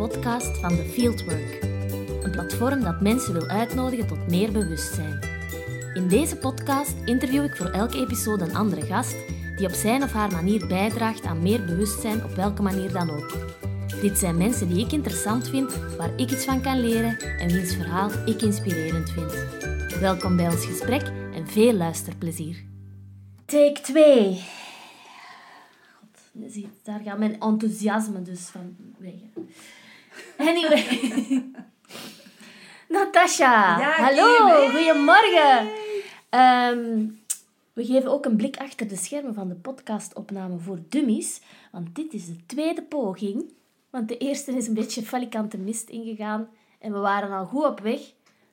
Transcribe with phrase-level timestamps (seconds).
[0.00, 1.62] podcast van The Fieldwork.
[2.22, 5.18] Een platform dat mensen wil uitnodigen tot meer bewustzijn.
[5.94, 9.16] In deze podcast interview ik voor elke episode een andere gast
[9.56, 13.36] die op zijn of haar manier bijdraagt aan meer bewustzijn op welke manier dan ook.
[14.00, 17.74] Dit zijn mensen die ik interessant vind, waar ik iets van kan leren en wiens
[17.74, 19.32] verhaal ik inspirerend vind.
[20.00, 21.02] Welkom bij ons gesprek
[21.34, 22.64] en veel luisterplezier.
[23.44, 24.42] Take 2.
[25.98, 29.44] God, daar gaat mijn enthousiasme dus van weg.
[30.40, 30.84] Anyway.
[32.88, 34.68] Natasha, Ja, hallo, hey.
[34.70, 35.70] goedemorgen.
[36.30, 37.06] Ehm,
[37.72, 41.40] we geven ook een blik achter de schermen van de podcastopname voor dummies,
[41.72, 43.52] want dit is de tweede poging.
[43.90, 46.48] Want de eerste is een beetje falikante mist ingegaan
[46.78, 48.00] en we waren al goed op weg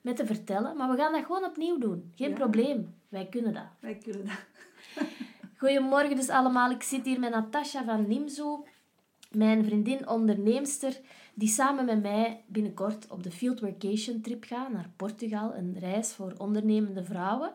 [0.00, 2.12] met te vertellen, maar we gaan dat gewoon opnieuw doen.
[2.16, 2.34] Geen Ja.
[2.34, 3.66] probleem, wij kunnen dat.
[3.80, 5.04] Wij kunnen dat.
[5.60, 6.70] Goedemorgen dus allemaal.
[6.70, 8.66] Ik zit hier met Natasha van Nimzo,
[9.30, 11.00] mijn vriendin onderneemster,
[11.38, 15.54] die samen met mij binnenkort op de Field Workation trip gaat naar Portugal.
[15.54, 17.52] Een reis voor ondernemende vrouwen,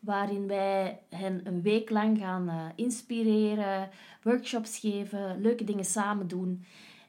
[0.00, 3.88] waarin wij hen een week lang gaan eh, inspireren,
[4.22, 6.64] workshops geven, leuke dingen samen doen.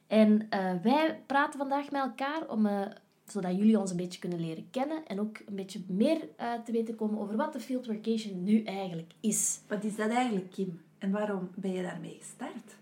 [0.06, 2.66] En eh, wij praten vandaag met elkaar om...
[2.66, 2.80] eh,
[3.26, 6.20] zodat jullie ons een beetje kunnen leren kennen en ook een beetje meer
[6.64, 9.60] te weten komen over wat de Field Workation nu eigenlijk is.
[9.66, 10.80] Wat is dat eigenlijk, Kim?
[10.98, 12.76] En waarom ben je daarmee gestart?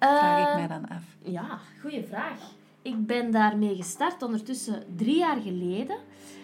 [0.00, 1.02] Vraag Eh, ik mij dan af.
[1.22, 2.38] Ja, goede vraag.
[2.82, 5.96] Ik ben daarmee gestart ondertussen drie jaar geleden.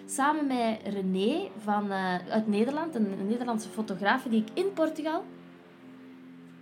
[0.07, 5.25] Samen met René van, eh, uit Nederland, een, Nederlandse fotograaf die ik in Portugal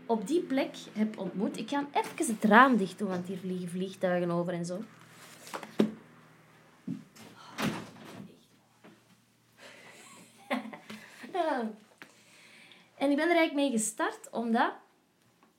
[0.06, 1.58] op die plek heb ontmoet.
[1.58, 4.82] Ik ga even het raam dicht doen, want hier vliegen vliegtuigen over en zo.
[12.94, 14.72] En ik ben er eigenlijk mee gestart omdat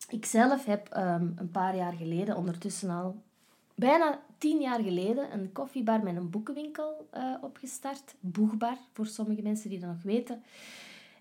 [0.09, 3.23] ik zelf heb ehm, een paar jaar geleden, ondertussen al
[3.75, 8.15] bijna tien jaar geleden, een koffiebar met een boekenwinkel eh, opgestart.
[8.19, 10.43] Boegbar, voor sommige mensen die dat nog weten.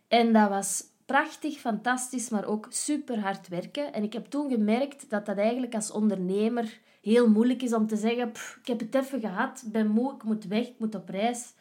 [0.08, 3.92] En dat was prachtig, fantastisch, maar ook super hard werken.
[3.92, 7.96] En ik heb toen gemerkt dat dat eigenlijk als ondernemer heel moeilijk is om te
[7.96, 11.08] zeggen: "Pff, ik heb het even gehad, ben moe, ik moet weg, ik moet op
[11.08, 11.52] reis.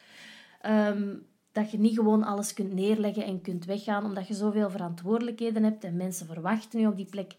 [0.60, 1.14] Ehm,
[1.54, 5.84] dat je niet gewoon alles kunt neerleggen en kunt weggaan, omdat je zoveel verantwoordelijkheden hebt
[5.84, 7.34] en mensen verwachten je op die plek.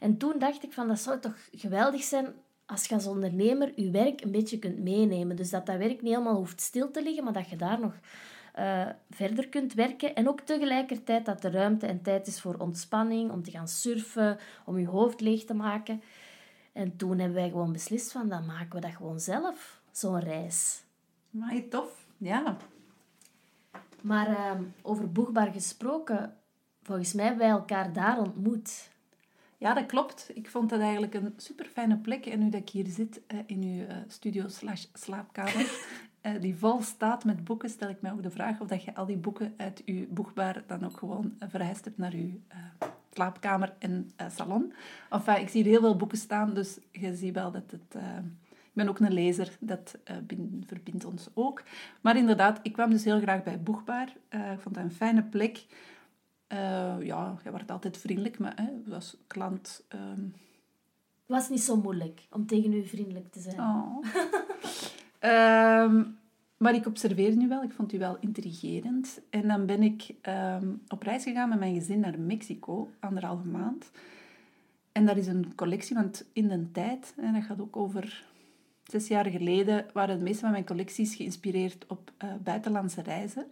[0.00, 2.34] En toen dacht ik van, dat zou toch geweldig zijn
[2.66, 5.36] als je als ondernemer je werk een beetje kunt meenemen.
[5.36, 7.92] Dus dat dat werk niet helemaal hoeft stil te liggen, maar dat je daar nog
[8.54, 10.14] eh, verder kunt werken.
[10.14, 14.38] En ook tegelijkertijd dat er ruimte en tijd is voor ontspanning, om te gaan surfen,
[14.64, 16.02] om je hoofd leeg te maken.
[16.72, 20.82] En toen hebben wij gewoon beslist van, dan maken we dat gewoon zelf, zo'n reis.
[21.30, 22.06] Maar tof.
[22.16, 22.56] Ja.
[24.06, 26.34] Maar ehm, over Boegbar gesproken,
[26.82, 28.90] volgens mij hebben wij elkaar daar ontmoet.
[29.58, 30.30] ja, dat klopt.
[30.34, 32.26] Ik vond dat eigenlijk een super fijne plek.
[32.26, 35.70] En nu dat ik hier zit eh, in uw eh, studio slash slaapkamer,
[36.20, 38.94] eh, die vol staat met boeken, stel ik mij ook de vraag of dat je
[38.94, 42.40] al die boeken uit uw boegbaar dan ook gewoon verhuisd hebt naar uw
[43.12, 44.72] slaapkamer en salon.
[45.10, 48.02] Enfin, ik zie hier heel veel boeken staan, dus je ziet wel dat het...
[48.76, 51.62] ik ben ook een lezer, dat eh, bin- verbindt ons ook.
[52.00, 54.16] Maar inderdaad, ik kwam dus heel graag bij Boegbaar.
[54.28, 55.66] Eh, ik vond dat een fijne plek.
[56.46, 59.84] Eh, ja, je wordt altijd vriendelijk, maar hè, als klant...
[59.88, 63.60] ehm, Het was niet zo moeilijk om tegen u vriendelijk te zijn.
[63.60, 64.04] oh.
[65.18, 66.04] Ehm,
[66.56, 69.20] maar ik observeer nu wel, ik vond u wel intrigerend.
[69.30, 73.90] En dan ben ik ehm, op reis gegaan met mijn gezin naar Mexico, anderhalve maand.
[74.92, 78.24] En dat is een collectie, want in de tijd, en dat gaat ook over
[78.86, 83.46] zes jaar geleden, waren de meeste van mijn collecties geïnspireerd op eh, buitenlandse reizen.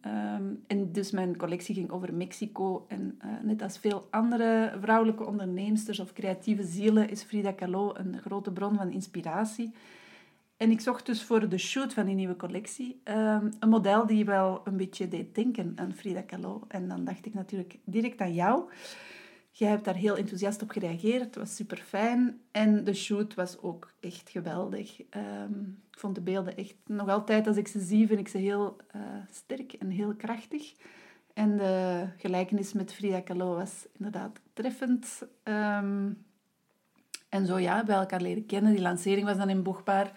[0.00, 2.84] Ehm, en dus mijn collectie ging over Mexico.
[2.88, 8.18] En eh, net als veel andere vrouwelijke onderneemsters of creatieve zielen is Frida Kahlo een
[8.20, 9.72] grote bron van inspiratie.
[10.56, 14.24] En ik zocht dus voor de shoot van die nieuwe collectie ehm, een model die
[14.24, 16.64] wel een beetje deed denken aan Frida Kahlo.
[16.68, 18.62] En dan dacht ik natuurlijk direct aan jou.
[19.50, 21.24] Jij hebt daar heel enthousiast op gereageerd.
[21.24, 22.40] Het was super fijn.
[22.50, 25.02] En de shoot was ook echt geweldig.
[25.10, 25.60] Ehm,
[25.90, 26.74] ik vond de beelden echt...
[26.86, 29.00] Nog altijd, als ik ze zie, vind ik ze heel eh,
[29.30, 30.74] sterk en heel krachtig.
[31.34, 35.22] En de gelijkenis met Frida Kahlo was inderdaad treffend.
[35.42, 36.12] Ehm,
[37.28, 38.72] en zo ja, bij elkaar leren kennen.
[38.72, 40.12] Die lancering was dan in Boegbaar.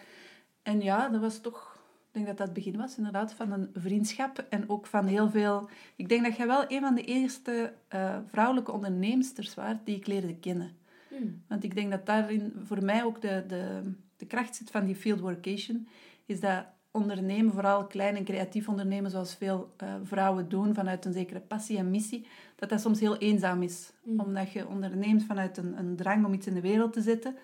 [0.64, 1.73] En ja, dat was toch...
[2.14, 4.46] Ik denk dat dat het begin was, inderdaad, van een vriendschap.
[4.50, 5.70] En ook van heel veel...
[5.96, 10.08] Ik denk dat jij wel een van de eerste eh, vrouwelijke onderneemsters waart die ik
[10.08, 10.72] leerde kennen.
[11.08, 11.44] Hmm.
[11.48, 14.96] Want ik denk dat daarin voor mij ook de, de, de kracht zit van die
[14.96, 15.88] field workation.
[16.26, 21.14] Is dat ondernemen, vooral klein en creatief ondernemen, zoals veel eh, vrouwen doen, vanuit een
[21.14, 23.92] zekere passie en missie, dat dat soms heel eenzaam is.
[24.04, 24.20] Mm.
[24.20, 27.36] Omdat je onderneemt vanuit een, een drang om iets in de wereld te zetten.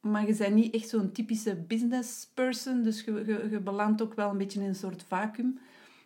[0.00, 2.82] Maar je bent niet echt zo'n typische business person.
[2.82, 5.58] Dus je, je, je belandt ook wel een beetje in een soort vacuüm.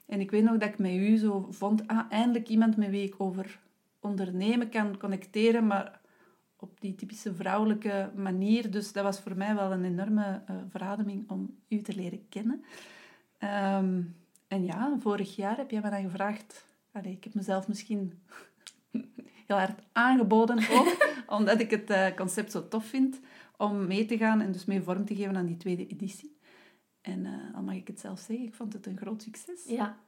[0.06, 3.06] En ik weet nog dat ik met u zo vond, ah, eindelijk iemand met wie
[3.06, 3.60] ik over
[4.00, 6.00] ondernemen kan connecteren, maar
[6.56, 8.70] op die typische vrouwelijke manier.
[8.70, 12.64] Dus dat was voor mij wel een enorme uh, verademing om u te leren kennen.
[13.38, 14.00] Ehm,
[14.48, 16.64] en ja, vorig jaar heb jij me dan gevraagd...
[16.92, 18.22] Allee, ik heb mezelf misschien
[19.46, 23.20] heel hard aangeboden ook, omdat ik het uh, concept zo tof vind,
[23.56, 26.36] om mee te gaan en dus mee vorm te geven aan die tweede editie.
[27.00, 29.64] En uh, al mag ik het zelf zeggen, ik vond het een groot succes.
[29.66, 29.98] Ja,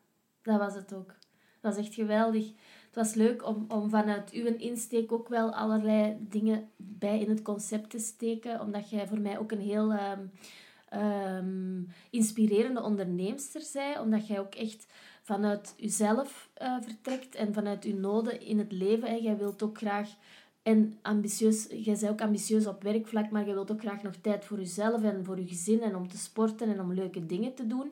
[0.43, 1.14] dat was het ook.
[1.60, 2.46] Dat was echt geweldig.
[2.87, 7.43] Het was leuk om, om vanuit uw insteek ook wel allerlei dingen bij in het
[7.43, 8.60] concept te steken.
[8.60, 10.31] Omdat jij voor mij ook een heel um,
[11.02, 13.99] um, inspirerende onderneemster zei.
[13.99, 14.87] Omdat jij ook echt
[15.22, 19.08] vanuit jezelf uh, vertrekt en vanuit je noden in het leven.
[19.08, 19.14] Hè.
[19.14, 20.08] Jij wilt ook graag
[20.66, 24.44] en ambitieus, jij bent ook ambitieus op werkvlak, maar je wilt ook graag nog tijd
[24.44, 27.66] voor jezelf en voor je gezin en om te sporten en om leuke dingen te
[27.66, 27.90] doen.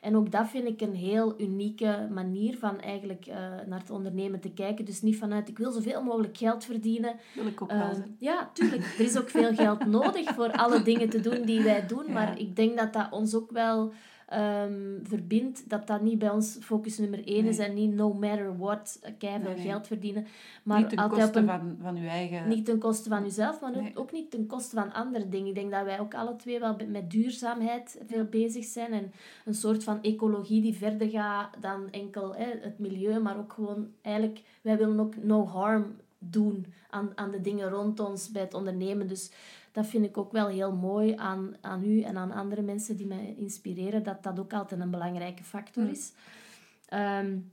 [0.00, 3.34] En ook dat vind ik een heel unieke manier van eigenlijk uh,
[3.66, 4.84] naar het ondernemen te kijken.
[4.84, 7.16] Dus niet vanuit, ik wil zoveel mogelijk geld verdienen.
[7.34, 8.82] Wil ik ook wel uh, Ja, tuurlijk.
[8.82, 12.12] Er is ook veel geld nodig voor alle dingen te doen die wij doen.
[12.16, 13.92] Maar ik denk dat dat ons ook wel
[14.32, 18.58] um, verbindt, dat dat niet bij ons focus nummer één is en niet no matter
[18.58, 20.26] what, keihard nee, geld verdienen.
[20.62, 22.48] Maar niet ten altijd koste een, van, van uw eigen...
[22.48, 25.48] Niet ten koste van uzelf, maar ook niet ten koste van andere dingen.
[25.48, 29.12] Ik denk dat wij ook alle twee wel met duurzaamheid veel bezig zijn en
[29.44, 33.88] een soort van ecologie die verder gaat dan enkel hè, het milieu, maar ook gewoon
[34.02, 38.54] eigenlijk, wij willen ook no harm doen aan, aan de dingen rond ons bij het
[38.54, 39.08] ondernemen.
[39.08, 39.30] Dus
[39.74, 43.06] dat vind ik ook wel heel mooi aan, aan u en aan andere mensen die
[43.06, 46.12] mij inspireren, dat dat ook altijd een belangrijke factor is.
[46.92, 47.52] Um,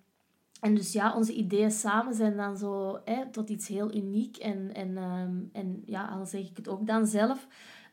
[0.59, 4.37] en dus ja, onze ideeën samen zijn dan zo hè, tot iets heel uniek.
[4.37, 7.47] En, en, um, en ja, al zeg ik het ook dan zelf,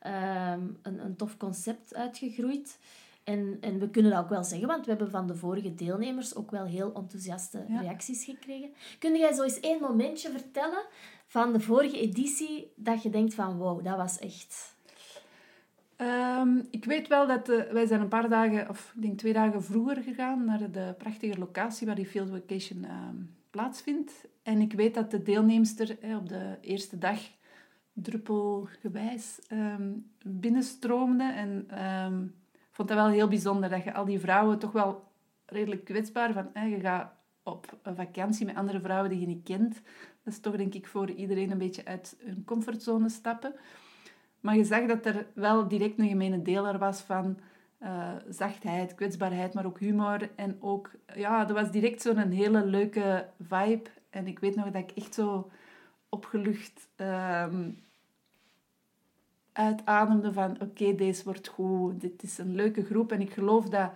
[0.05, 2.79] um, een, een tof concept uitgegroeid.
[3.29, 6.35] En, en we kunnen dat ook wel zeggen, want we hebben van de vorige deelnemers
[6.35, 7.79] ook wel heel enthousiaste ja.
[7.79, 8.69] reacties gekregen.
[8.99, 10.85] Kun jij zo eens één momentje vertellen
[11.27, 14.77] van de vorige editie dat je denkt van wow, dat was echt...
[15.97, 19.33] Um, ik weet wel dat de, wij zijn een paar dagen, of ik denk twee
[19.33, 24.11] dagen vroeger gegaan naar de prachtige locatie waar die Field Vacation um, plaatsvindt.
[24.43, 27.19] En ik weet dat de deelnemster eh, op de eerste dag
[27.93, 31.23] druppelgewijs um, binnenstroomde.
[31.23, 31.67] En
[32.79, 35.03] vond dat wel heel bijzonder dat je al die vrouwen toch wel
[35.45, 37.11] redelijk kwetsbaar van eh, je gaat
[37.43, 39.73] op een vakantie met andere vrouwen die je niet kent.
[40.23, 43.55] Dat is toch denk ik voor iedereen een beetje uit hun comfortzone stappen.
[44.39, 47.39] Maar je zag dat er wel direct een gemene deler was van
[47.81, 50.29] uh, zachtheid, kwetsbaarheid, maar ook humor.
[50.35, 53.89] En ook, ja, er was direct zo'n hele leuke vibe.
[54.09, 55.51] En ik weet nog dat ik echt zo
[56.09, 57.77] opgelucht um,
[59.51, 63.11] uitademde van oké, deze wordt goed, dit is een leuke groep.
[63.11, 63.91] En ik geloof dat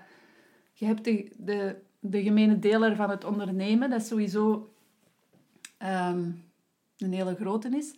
[0.73, 4.73] je hebt de, de, de gemene deler van het ondernemen, dat sowieso
[5.79, 6.43] um,
[6.97, 7.93] een hele grote is.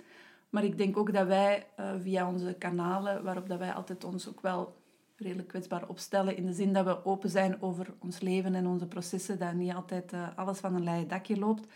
[0.49, 4.29] Maar ik denk ook dat wij uh, via onze kanalen, waarop dat wij altijd ons
[4.29, 4.75] ook wel
[5.15, 8.87] redelijk kwetsbaar opstellen, in de zin dat we open zijn over ons leven en onze
[8.87, 11.67] processen, dat niet altijd uh, alles van een leien dakje loopt,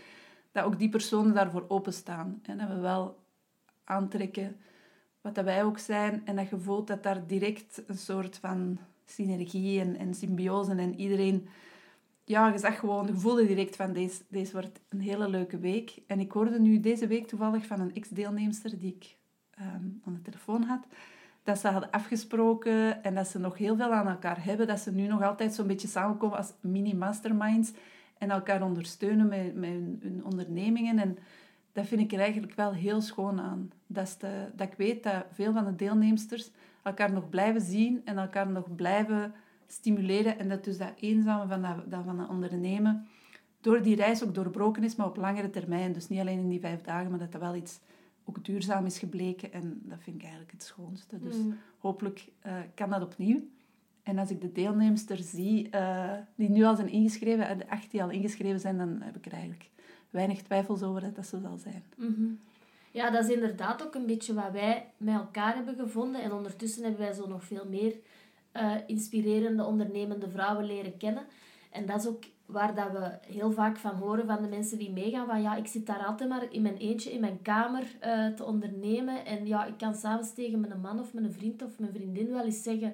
[0.51, 2.39] dat ook die personen daarvoor openstaan.
[2.43, 3.17] En dat we wel
[3.83, 4.57] aantrekken
[5.21, 8.77] wat dat wij ook zijn en dat je voelt dat daar direct een soort van
[9.05, 11.47] synergie en, en symbiose en iedereen
[12.29, 16.01] ja, je zag gewoon, je voelde direct van deze, deze wordt een hele leuke week.
[16.07, 19.17] En ik hoorde nu deze week toevallig van een ex-deelnemster die ik
[19.59, 20.85] um, aan de telefoon had,
[21.43, 24.91] dat ze hadden afgesproken en dat ze nog heel veel aan elkaar hebben, dat ze
[24.91, 27.71] nu nog altijd zo'n beetje samenkomen als mini-masterminds
[28.17, 30.99] en elkaar ondersteunen met, met hun, hun, ondernemingen.
[30.99, 31.17] En
[31.79, 33.71] dat vind ik er eigenlijk wel heel schoon aan.
[33.87, 36.51] Dat, de, dat ik weet dat veel van de deelnemsters
[36.83, 39.33] elkaar nog blijven zien en elkaar nog blijven
[39.67, 40.39] stimuleren.
[40.39, 43.07] En dat dus dat eenzame van, dat, dat van het ondernemen
[43.61, 45.93] door die reis ook doorbroken is, maar op langere termijn.
[45.93, 47.79] Dus niet alleen in die vijf dagen, maar dat dat wel iets
[48.25, 49.53] ook duurzaam is gebleken.
[49.53, 51.19] En dat vind ik eigenlijk het schoonste.
[51.19, 51.57] Dus mm.
[51.77, 53.41] hopelijk uh, kan dat opnieuw.
[54.03, 57.91] En als ik de deelnemster zie, uh, die nu al zijn ingeschreven, en de acht
[57.91, 59.69] die al ingeschreven zijn, dan heb ik er eigenlijk
[60.09, 61.83] weinig twijfels over dat dat zo zal zijn.
[61.95, 62.39] -hmm.
[62.91, 66.21] Ja, dat is inderdaad ook een beetje wat wij met elkaar hebben gevonden.
[66.21, 67.95] En ondertussen hebben wij zo nog veel meer
[68.53, 71.23] uh, inspirerende, ondernemende vrouwen leren kennen.
[71.71, 74.91] En dat is ook waar dat we heel vaak van horen van de mensen die
[74.91, 75.27] meegaan.
[75.27, 78.43] Van ja, ik zit daar altijd maar in mijn eentje in mijn kamer uh, te
[78.43, 79.25] ondernemen.
[79.25, 82.45] En ja, ik kan s'avonds tegen mijn man of mijn vriend of mijn vriendin wel
[82.45, 82.93] eens zeggen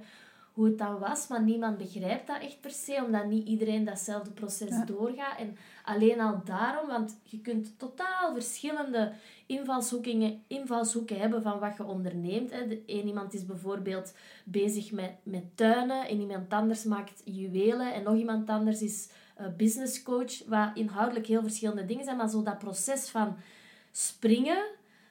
[0.55, 4.31] hoe het dan was, maar niemand begrijpt dat echt per se, omdat niet iedereen datzelfde
[4.31, 4.85] proces Ja.
[4.85, 5.39] doorgaat.
[5.39, 9.11] En alleen al daarom, want je kunt totaal verschillende
[9.45, 12.51] invalshoeken, invalshoeken hebben van wat je onderneemt.
[12.51, 12.67] Hè.
[12.67, 18.03] De, een iemand is bijvoorbeeld bezig met, met tuinen, en iemand anders maakt juwelen, en
[18.03, 22.43] nog iemand anders is eh business coach, wat inhoudelijk heel verschillende dingen zijn, maar zo
[22.43, 23.35] dat proces van
[23.91, 24.63] springen,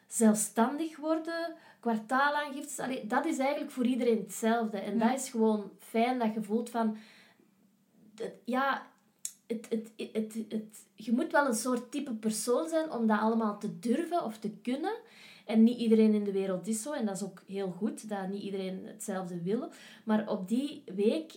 [0.06, 1.54] zelfstandig worden,
[1.84, 4.78] kwartaalaangiftes, allee, dat is eigenlijk voor iedereen hetzelfde.
[4.78, 5.08] En Ja.
[5.08, 6.96] dat is gewoon fijn dat je voelt van...
[8.16, 8.86] het- ja,
[9.46, 13.20] het, het, het, het, het- je moet wel een soort type persoon zijn om dat
[13.20, 14.94] allemaal te durven of te kunnen.
[15.46, 16.92] En niet iedereen in de wereld is zo.
[16.92, 19.68] En dat is ook heel goed, dat niet iedereen hetzelfde wil.
[20.04, 21.32] Maar op die week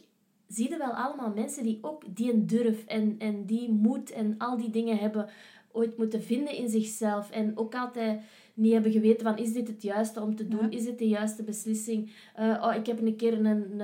[0.48, 4.36] zie je wel allemaal mensen die ook die een durf en, en die moed en
[4.38, 5.30] al die dingen hebben
[5.72, 7.30] ooit moeten vinden in zichzelf.
[7.32, 8.22] En ook altijd
[8.58, 10.72] niet hebben geweten van, is dit het juiste om te doen?
[10.72, 10.78] Ja.
[10.78, 12.12] Is dit de juiste beslissing?
[12.36, 13.82] Eh, oh, ik heb een keer een, een,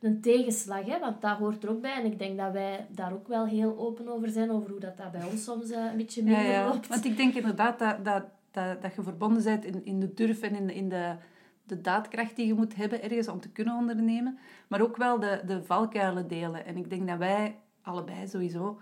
[0.00, 1.94] een tegenslag, hè, want dat hoort er ook bij.
[1.94, 4.96] En ik denk dat wij daar ook wel heel open over zijn, over hoe dat,
[4.96, 6.68] dat bij ons soms eh, een beetje Ja, minder ja.
[6.68, 6.86] loopt.
[6.86, 10.42] Want ik denk inderdaad dat, dat, dat, dat je verbonden bent in, in de durf
[10.42, 11.14] en in, in de,
[11.62, 14.38] de daadkracht die je moet hebben ergens om te kunnen ondernemen.
[14.68, 16.66] Maar ook wel de, de valkuilen delen.
[16.66, 18.80] En ik denk dat wij, allebei sowieso,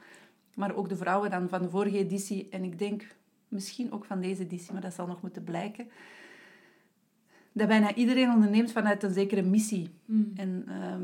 [0.55, 3.17] maar ook de vrouwen dan van de vorige editie, en ik denk
[3.49, 5.89] misschien ook van deze editie, maar dat zal nog moeten blijken,
[7.53, 9.91] dat bijna iedereen onderneemt vanuit een zekere missie.
[10.05, 10.33] Mm.
[10.35, 11.03] En ehm,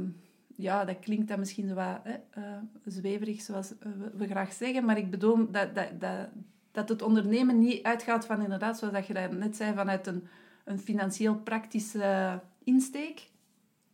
[0.56, 4.84] ja, dat klinkt dan misschien zo wat hè, eh, zweverig, zoals we, we graag zeggen.
[4.84, 6.28] Maar ik bedoel dat, dat, dat,
[6.70, 10.22] dat het ondernemen niet uitgaat van inderdaad, zoals dat je dat net zei, vanuit een,
[10.64, 13.28] een financieel praktische insteek.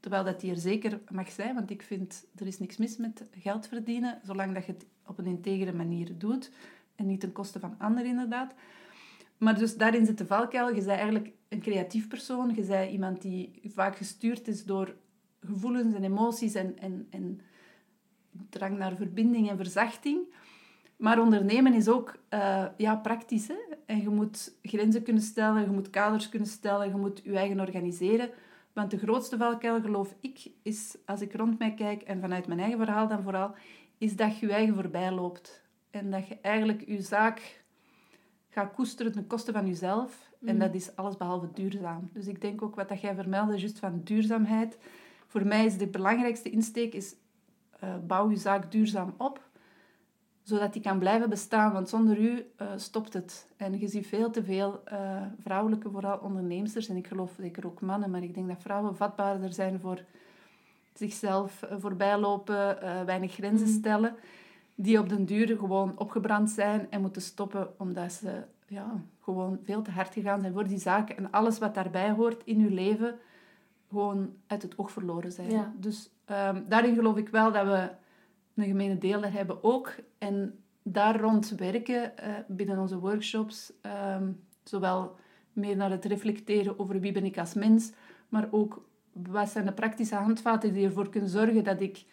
[0.01, 3.25] Terwijl dat die er zeker mag zijn, want ik vind, er is niks mis met
[3.39, 6.51] geld verdienen, zolang dat je het op een integere manier doet.
[6.97, 8.55] En niet ten koste van anderen, inderdaad.
[9.39, 10.69] Maar dus daarin zit de valkuil.
[10.69, 12.55] Je bent eigenlijk een creatief persoon.
[12.55, 14.95] Je bent iemand die vaak gestuurd is door
[15.41, 17.41] gevoelens en emoties en, en, en
[18.51, 20.35] drang naar verbinding en verzachting.
[20.97, 23.49] Maar ondernemen is ook eh, ja, praktisch.
[23.49, 23.59] Hè?
[23.87, 27.61] En je moet grenzen kunnen stellen, je moet kaders kunnen stellen, je moet je eigen
[27.61, 28.31] organiseren.
[28.73, 32.61] Want de grootste valkuil, geloof ik, is, als ik rond mij kijk, en vanuit mijn
[32.61, 33.55] eigen verhaal dan vooral,
[33.99, 35.65] is dat je je eigen voorbij loopt.
[35.99, 37.65] En dat je eigenlijk je zaak
[38.49, 40.31] gaat koesteren ten koste van jezelf.
[40.45, 40.61] En Mm.
[40.61, 42.11] dat is allesbehalve duurzaam.
[42.13, 44.79] Dus ik denk ook wat dat jij vermeldde, juist van duurzaamheid.
[45.27, 47.15] Voor mij is de belangrijkste insteek, is
[47.81, 49.45] eh, bouw je zaak duurzaam op
[50.47, 51.73] zodat die kan blijven bestaan.
[51.73, 53.47] Want zonder u eh, stopt het.
[53.57, 57.81] En je ziet veel te veel eh, vrouwelijke, vooral onderneemsters, en ik geloof zeker ook
[57.81, 60.05] mannen, maar ik denk dat vrouwen vatbaarder zijn voor
[60.95, 63.73] zichzelf voorbijlopen, eh, weinig grenzen Mm.
[64.77, 69.83] Die op den duur gewoon opgebrand zijn en moeten stoppen omdat ze ja, gewoon veel
[69.83, 73.19] te hard gegaan zijn voor die zaken en alles wat daarbij hoort in uw leven
[73.89, 75.51] gewoon uit het oog verloren zijn.
[75.51, 75.73] Ja.
[75.77, 77.91] Dus ehm, daarin geloof ik wel dat we
[78.55, 79.95] een gemene deler hebben ook.
[80.19, 83.73] En daar rond werken eh, binnen onze workshops.
[83.81, 85.17] ehm, zowel
[85.53, 87.93] meer naar het reflecteren over wie ben ik als mens,
[88.29, 92.05] maar ook wat zijn de praktische handvaten die ervoor kunnen zorgen dat ik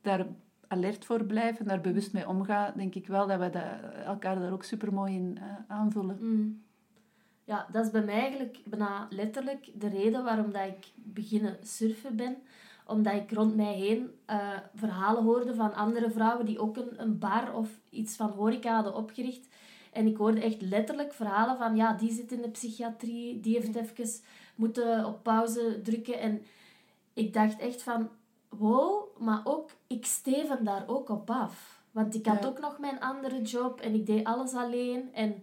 [0.00, 0.26] daar
[0.72, 3.62] alert voor blijf en daar bewust mee omga, denk ik wel dat we dat,
[4.04, 6.16] elkaar daar ook super mooi in eh, aanvullen.
[6.20, 6.62] Mm.
[7.44, 12.16] Ja, dat is bij mij eigenlijk bijna letterlijk de reden waarom dat ik beginnen surfen
[12.16, 12.36] ben.
[12.86, 17.18] Omdat ik rond mij heen eh, verhalen hoorde van andere vrouwen die ook een, een
[17.18, 19.48] bar of iets van horeca hadden opgericht.
[19.92, 23.76] En ik hoorde echt letterlijk verhalen van, ja, die zit in de psychiatrie, die heeft
[23.76, 24.06] even
[24.54, 26.20] moeten op pauze drukken.
[26.20, 26.42] En
[27.12, 28.08] ik dacht echt van,
[28.58, 31.80] wow, maar ook, ik steven daar ook op af.
[31.90, 32.48] Want ik had Ja.
[32.48, 35.14] ook nog mijn andere job en ik deed alles alleen.
[35.14, 35.42] En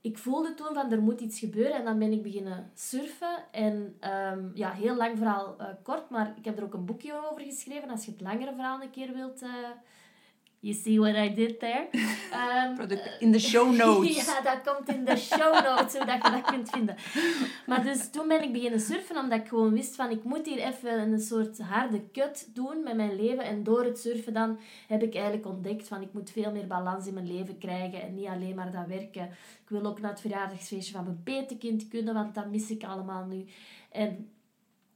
[0.00, 1.74] ik voelde toen van, er moet iets gebeuren.
[1.74, 3.44] En dan ben ik beginnen surfen.
[3.50, 7.30] En ehm, ja, heel lang verhaal eh, kort, maar ik heb er ook een boekje
[7.30, 7.90] over geschreven.
[7.90, 9.42] Als je het langere verhaal een keer wilt...
[9.42, 9.48] eh
[10.64, 11.88] you see what I did there?
[12.76, 14.24] Product in de show notes.
[14.26, 16.96] ja, dat komt in de show notes, zodat je dat kunt vinden.
[17.66, 20.10] Maar dus toen ben ik beginnen surfen, omdat ik gewoon wist van...
[20.10, 23.44] Ik moet hier even een soort harde cut doen met mijn leven.
[23.44, 26.02] En door het surfen dan heb ik eigenlijk ontdekt van...
[26.02, 28.02] Ik moet veel meer balans in mijn leven krijgen.
[28.02, 29.24] En niet alleen maar dat werken.
[29.62, 33.24] Ik wil ook naar het verjaardagsfeestje van mijn petekind kunnen, want dat mis ik allemaal
[33.24, 33.44] nu.
[33.90, 34.28] En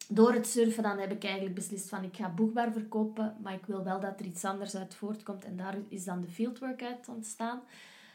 [0.08, 3.66] door het surfen dan heb ik eigenlijk beslist van ik ga boekbaar verkopen, maar ik
[3.66, 5.44] wil wel dat er iets anders uit voortkomt.
[5.44, 7.60] En daar is dan de fieldwork uit ontstaan.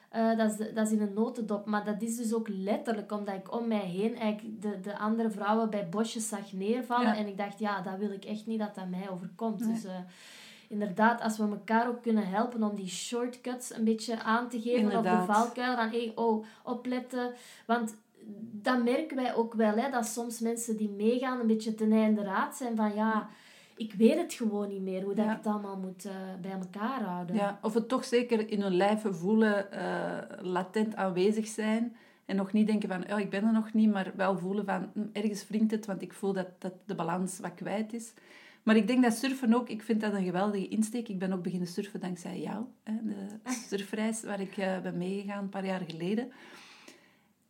[0.10, 3.36] Eh, dat, is dat is in een notendop, maar dat is dus ook letterlijk omdat
[3.36, 7.08] ik om mij heen eigenlijk de, de andere vrouwen bij bosjes zag neervallen.
[7.08, 7.16] Ja.
[7.16, 9.60] En ik dacht, ja, dat wil ik echt niet dat dat mij overkomt.
[9.60, 9.74] Nee.
[9.74, 9.96] Dus eh,
[10.68, 14.98] inderdaad, als we elkaar ook kunnen helpen om die shortcuts een beetje aan te geven.
[14.98, 17.34] Of de valkuil van, hey, oh, opletten.
[17.66, 17.96] Want
[18.52, 22.24] dat merken wij ook wel, hè, dat soms mensen die meegaan een beetje ten einde
[22.24, 23.30] raad zijn van, ja,
[23.76, 25.32] ik weet het gewoon niet meer, hoe dat Ja.
[25.32, 26.12] ik het allemaal moet eh,
[26.42, 27.36] bij elkaar houden.
[27.36, 31.96] Ja, of het toch zeker in hun lijf voelen, eh, latent aanwezig zijn.
[32.26, 34.90] En nog niet denken van, oh, ik ben er nog niet, maar wel voelen van,
[34.94, 38.14] hm, ergens wringt het, want ik voel dat, dat de balans wat kwijt is.
[38.64, 41.08] Maar ik denk dat surfen ook, ik vind dat een geweldige insteek.
[41.08, 42.66] Ik ben ook beginnen surfen dankzij jou.
[42.84, 43.28] Hè, de
[43.70, 46.32] surfreis waar ik eh, ben meegegaan een paar jaar geleden.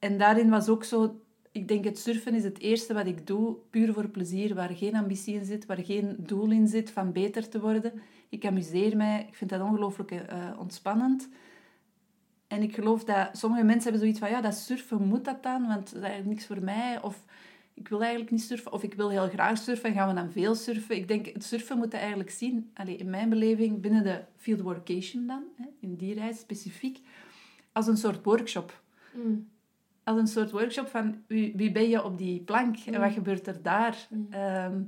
[0.03, 3.55] En daarin was ook zo, ik denk het surfen is het eerste wat ik doe,
[3.69, 7.49] puur voor plezier, waar geen ambitie in zit, waar geen doel in zit van beter
[7.49, 8.01] te worden.
[8.29, 11.29] Ik amuseer mij, ik vind dat ongelooflijk eh, ontspannend.
[12.47, 15.67] En ik geloof dat sommige mensen hebben zoiets van, ja, dat surfen moet dat dan,
[15.67, 17.01] want dat is eigenlijk niks voor mij.
[17.01, 17.23] Of
[17.73, 20.55] ik wil eigenlijk niet surfen, of ik wil heel graag surfen, gaan we dan veel
[20.55, 20.95] surfen?
[20.95, 24.61] Ik denk, het surfen moet je eigenlijk zien, allee, in mijn beleving, binnen de field
[24.61, 26.99] workation dan, hè, in die reis specifiek,
[27.71, 28.81] als een soort workshop
[29.13, 29.47] Mm.
[30.03, 33.47] Als een soort workshop van wie, wie ben je op die plank en wat gebeurt
[33.47, 34.07] er daar.
[34.09, 34.27] Mm.
[34.29, 34.81] Ehm,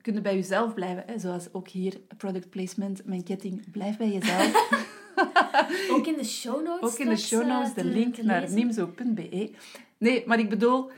[0.00, 1.18] kun je bij jezelf blijven, hè?
[1.18, 4.68] zoals ook hier product placement, mijn ketting, blijf bij jezelf.
[5.90, 6.90] Ook in de show notes.
[6.92, 9.50] ook in de show eh, notes de link naar nimzo.be.
[9.98, 10.90] Nee, maar ik bedoel,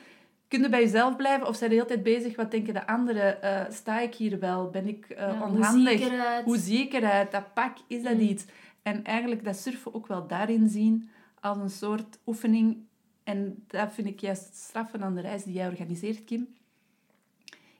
[0.49, 3.43] kun je bij jezelf blijven of zijn de hele tijd bezig, wat denken de anderen?
[3.43, 4.71] Eh, sta ik hier wel?
[4.71, 5.99] Ben ik eh, Ja, hoe onhandig?
[5.99, 6.45] zie ik eruit?
[6.45, 7.31] Hoe zie ik eruit?
[7.31, 8.21] Dat pak, is dat Mm.
[8.21, 8.45] iets?
[8.83, 11.09] En eigenlijk dat surfen ook wel daarin zien
[11.41, 12.77] als een soort oefening.
[13.29, 16.49] En dat vind ik juist het straffen aan de reis die jij organiseert, Kim.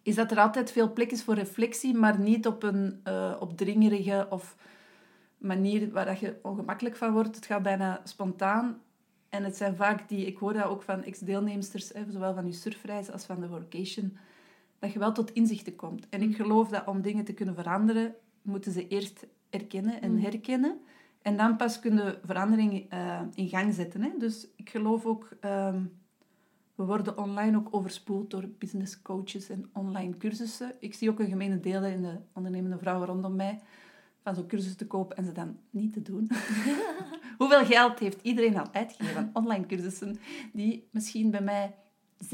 [0.03, 4.27] Is dat er altijd veel plek is voor reflectie, maar niet op een eh, opdringerige
[4.31, 4.57] of
[5.39, 7.37] manier waar dat je ongemakkelijk van wordt.
[7.37, 8.83] Het gaat bijna spontaan.
[9.29, 13.11] En het zijn vaak die, ik hoor dat ook van ex-deelnemsters, zowel van je surfreis
[13.11, 14.17] als van de workation,
[14.79, 16.09] dat je wel tot inzichten komt.
[16.09, 20.19] En ik geloof dat om dingen te kunnen veranderen, moeten ze eerst erkennen en Mm.
[20.19, 20.81] herkennen.
[21.29, 24.03] En dan pas kunnen verandering eh, in gang zetten.
[24.03, 24.11] Hè.
[24.19, 25.83] Dus ik geloof ook, ehm,
[26.75, 30.73] we worden online ook overspoeld door business coaches en online cursussen.
[30.81, 33.61] Ik zie ook een gemene delen in de ondernemende vrouwen rondom mij,
[34.23, 36.31] van zo'n cursus te kopen en ze dan niet te doen.
[37.39, 40.19] Hoeveel geld heeft iedereen al uitgegeven aan online cursussen
[40.53, 41.75] die misschien bij mij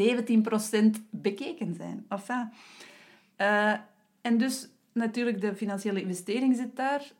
[0.00, 2.04] 17% bekeken zijn?
[2.08, 2.50] Enfin,
[3.36, 3.74] eh,
[4.20, 7.12] en dus natuurlijk de financiële investering zit daar,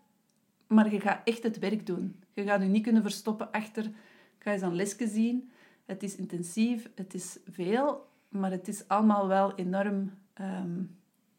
[0.66, 2.22] maar je gaat echt het werk doen.
[2.32, 3.90] Je gaat je niet kunnen verstoppen achter,
[4.38, 5.50] ga eens een lesje zien.
[5.84, 10.82] Het is intensief, het is veel, maar het is allemaal wel enorm ehm,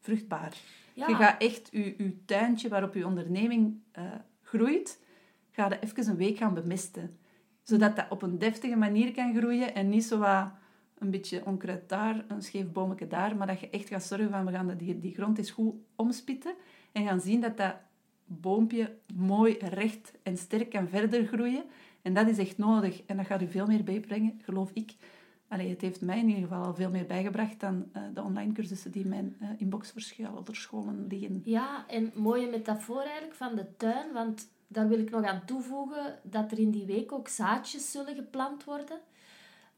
[0.00, 0.56] vruchtbaar.
[0.94, 1.08] Ja.
[1.08, 4.04] Je gaat echt je, je tuintje waarop je onderneming eh,
[4.42, 5.00] groeit,
[5.50, 7.18] ga je even een week gaan bemesten.
[7.62, 10.48] Zodat dat op een deftige manier kan groeien en niet zo wat
[10.98, 14.46] een beetje onkruid daar, een scheef boometje daar, maar dat je echt gaat zorgen van,
[14.46, 16.54] we gaan dat die, die grond eens goed omspitten
[16.92, 17.76] en gaan zien dat dat
[18.26, 21.64] boompje mooi recht en sterk kan verder groeien.
[22.02, 23.02] En dat is echt nodig.
[23.06, 24.94] En dat gaat u veel meer bijbrengen, geloof ik.
[25.48, 28.52] Allee, het heeft mij in ieder geval al veel meer bijgebracht dan eh, de online
[28.52, 31.40] cursussen die mijn eh, inbox voor scholen liggen.
[31.44, 36.18] Ja, en mooie metafoor eigenlijk van de tuin, want daar wil ik nog aan toevoegen
[36.22, 38.98] dat er in die week ook zaadjes zullen geplant worden.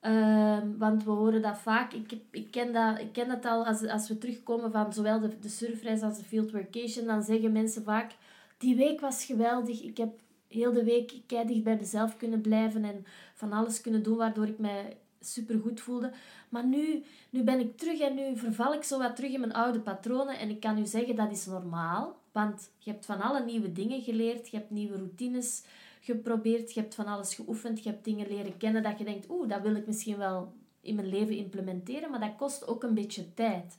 [0.01, 3.87] Ehm, want we horen dat vaak, ik, ik, ken, dat, ik ken dat al als,
[3.87, 7.83] als we terugkomen van zowel de, de surfreis als de field workation, dan zeggen mensen
[7.83, 8.17] vaak,
[8.59, 13.05] die week was geweldig, ik heb heel de week dicht bij mezelf kunnen blijven en
[13.35, 16.13] van alles kunnen doen waardoor ik mij supergoed voelde.
[16.49, 19.53] Maar nu, nu ben ik terug en nu verval ik zo wat terug in mijn
[19.53, 20.39] oude patronen.
[20.39, 22.17] En ik kan u zeggen, dat is normaal.
[22.33, 24.49] Want je hebt van alle nieuwe dingen geleerd.
[24.49, 25.65] Je hebt nieuwe routines
[26.01, 26.73] geprobeerd.
[26.75, 27.83] Je hebt van alles geoefend.
[27.83, 29.31] Je hebt dingen leren kennen dat je denkt...
[29.31, 32.11] Oeh, dat wil ik misschien wel in mijn leven implementeren.
[32.11, 33.79] Maar dat kost ook een beetje tijd.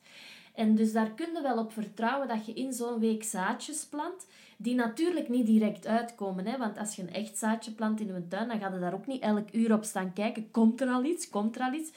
[0.53, 4.27] En dus daar kun je wel op vertrouwen dat je in zo'n week zaadjes plant.
[4.57, 6.45] Die natuurlijk niet direct uitkomen.
[6.45, 6.57] Hè?
[6.57, 9.07] Want als je een echt zaadje plant in een tuin, dan ga je daar ook
[9.07, 10.51] niet elk uur op staan kijken.
[10.51, 11.29] Komt er al iets?
[11.29, 11.91] Komt er al iets?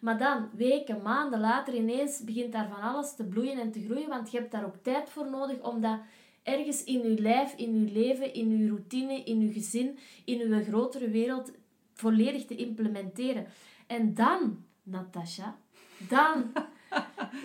[0.00, 4.08] Maar dan, weken, maanden later, ineens begint daar van alles te bloeien en te groeien.
[4.08, 5.98] Want je hebt daar ook tijd voor nodig om dat
[6.42, 10.64] ergens in je lijf, in je leven, in je routine, in je gezin, in je
[10.64, 11.52] grotere wereld
[11.94, 13.46] volledig te implementeren.
[13.86, 15.58] En dan, Natasha,
[16.08, 16.44] dan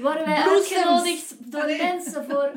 [0.02, 0.74] worden wij Bloesems.
[0.74, 1.78] uitgenodigd door Allee.
[1.82, 2.52] mensen voor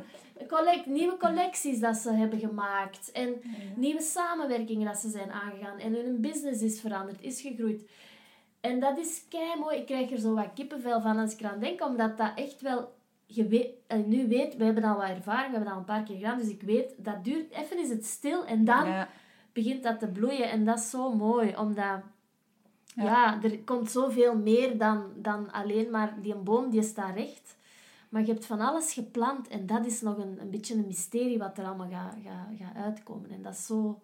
[0.48, 3.10] collect, nieuwe collecties dat ze hebben gemaakt.
[3.12, 3.34] En
[3.76, 5.78] nieuwe samenwerkingen dat ze zijn aangegaan.
[5.78, 7.82] En hun business is veranderd, is gegroeid.
[8.60, 9.76] En dat is kei mooi.
[9.76, 12.94] Ik krijg er zo wat kippenvel van als ik eraan denk, omdat dat echt wel.
[13.28, 15.84] Je weet, en nu weet, we hebben al wat ervaring, we hebben dat al een
[15.84, 19.08] paar keer gedaan, dus ik weet, dat duurt, even is het stil en dan Ja,
[19.52, 20.50] begint dat te bloeien.
[20.50, 22.00] En dat is zo mooi, omdat
[22.96, 23.04] Ja.
[23.04, 23.42] ja.
[23.42, 27.56] er komt zoveel meer dan, dan alleen maar die boom die staat recht.
[28.08, 31.38] Maar je hebt van alles geplant en dat is nog een, een beetje een mysterie
[31.38, 33.30] wat er allemaal gaat gaat gaat uitkomen.
[33.30, 34.00] En dat is zo,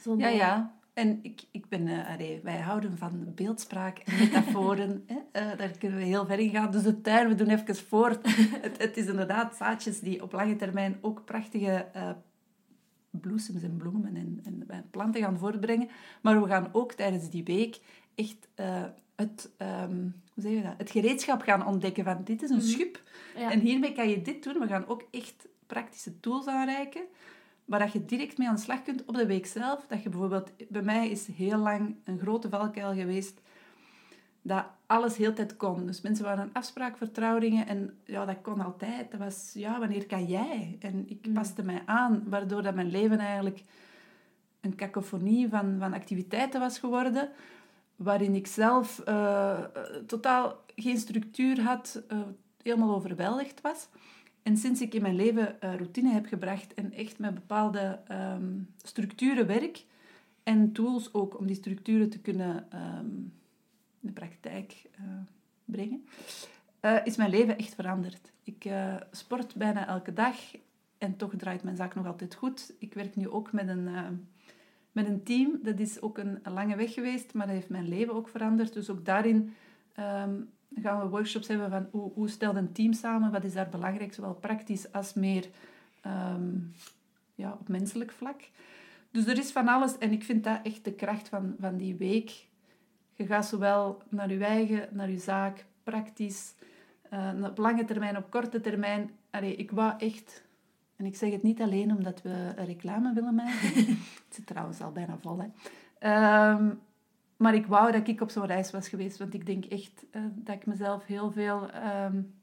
[0.00, 0.36] zo ja, mooi.
[0.36, 0.76] ja.
[0.98, 5.04] En ik, ik ben, uh, allee, wij houden van beeldspraak en metaforen.
[5.32, 5.50] hè?
[5.52, 6.70] Uh, daar kunnen we heel ver in gaan.
[6.70, 8.26] Dus de tuin, we doen even voort.
[8.62, 12.10] het, het is inderdaad zaadjes die op lange termijn ook prachtige uh,
[13.10, 15.88] bloesems en bloemen en, en, planten gaan voortbrengen.
[16.22, 17.80] Maar we gaan ook tijdens die week
[18.18, 18.48] echt
[19.14, 20.74] het, um, hoe zeg je dat?
[20.76, 22.66] het gereedschap gaan ontdekken van dit is een -hmm.
[22.66, 23.02] schub.
[23.36, 23.50] Ja.
[23.50, 24.58] En hiermee kan je dit doen.
[24.58, 27.02] We gaan ook echt praktische tools aanreiken
[27.64, 29.86] waar dat je direct mee aan de slag kunt op de week zelf.
[29.86, 33.40] Dat je bijvoorbeeld, bij mij is heel lang een grote valkuil geweest
[34.42, 35.86] dat alles heel tijd kon.
[35.86, 39.10] Dus mensen waren een afspraak vertrouwingen en ja, dat kon altijd.
[39.10, 40.76] Dat was, ja, wanneer kan jij?
[40.80, 41.34] En ik mm.
[41.34, 43.62] paste mij aan, waardoor dat mijn leven eigenlijk
[44.60, 47.28] een cacophonie van, van activiteiten was geworden,
[47.98, 49.64] waarin ik zelf uh,
[50.06, 52.20] totaal geen structuur had, uh,
[52.62, 53.88] helemaal overweldigd was.
[54.42, 58.74] En sinds ik in mijn leven uh, routine heb gebracht en echt met bepaalde um,
[58.82, 59.84] structuren werk
[60.42, 63.32] en tools ook om die structuren te kunnen um,
[64.00, 64.82] in de praktijk
[65.64, 66.04] brengen,
[67.04, 68.32] is mijn leven echt veranderd.
[68.42, 68.70] Ik
[69.10, 70.36] sport bijna elke dag
[70.98, 72.72] en toch draait mijn zaak nog altijd goed.
[72.78, 73.88] Ik werk nu ook met een,
[74.92, 75.58] met een team.
[75.62, 78.72] Dat is ook een, lange weg geweest, maar dat heeft mijn leven ook veranderd.
[78.72, 79.54] Dus ook daarin
[79.98, 83.68] um, gaan we workshops hebben van hoe, hoe stelt een team samen, wat is daar
[83.68, 85.48] belangrijk, zowel praktisch als meer
[86.06, 86.72] um,
[87.34, 88.40] ja, op menselijk vlak.
[89.10, 91.94] Dus er is van alles en ik vind dat echt de kracht van, van die
[91.94, 92.46] week.
[93.14, 96.54] Je gaat zowel naar je eigen, naar je zaak, praktisch,
[97.12, 99.10] uh, op lange termijn, op korte termijn.
[99.40, 100.44] Ik wou echt,
[100.98, 103.68] en ik zeg het niet alleen omdat we een reclame willen maken.
[104.24, 105.48] het zit trouwens al bijna vol, hè.
[106.52, 106.80] Um,
[107.36, 110.22] maar ik wou dat ik op zo'n reis was geweest, want ik denk echt uh,
[110.34, 111.68] dat ik mezelf heel veel
[112.04, 112.34] um,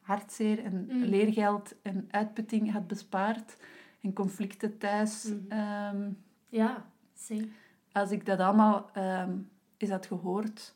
[0.00, 1.02] hartzeer en mm.
[1.02, 3.56] leergeld en uitputting had bespaard.
[4.00, 5.24] En conflicten thuis.
[5.24, 5.58] Mm.
[5.58, 7.48] Um, ja, zeker.
[7.92, 8.90] Als ik dat allemaal
[9.76, 10.74] eens had gehoord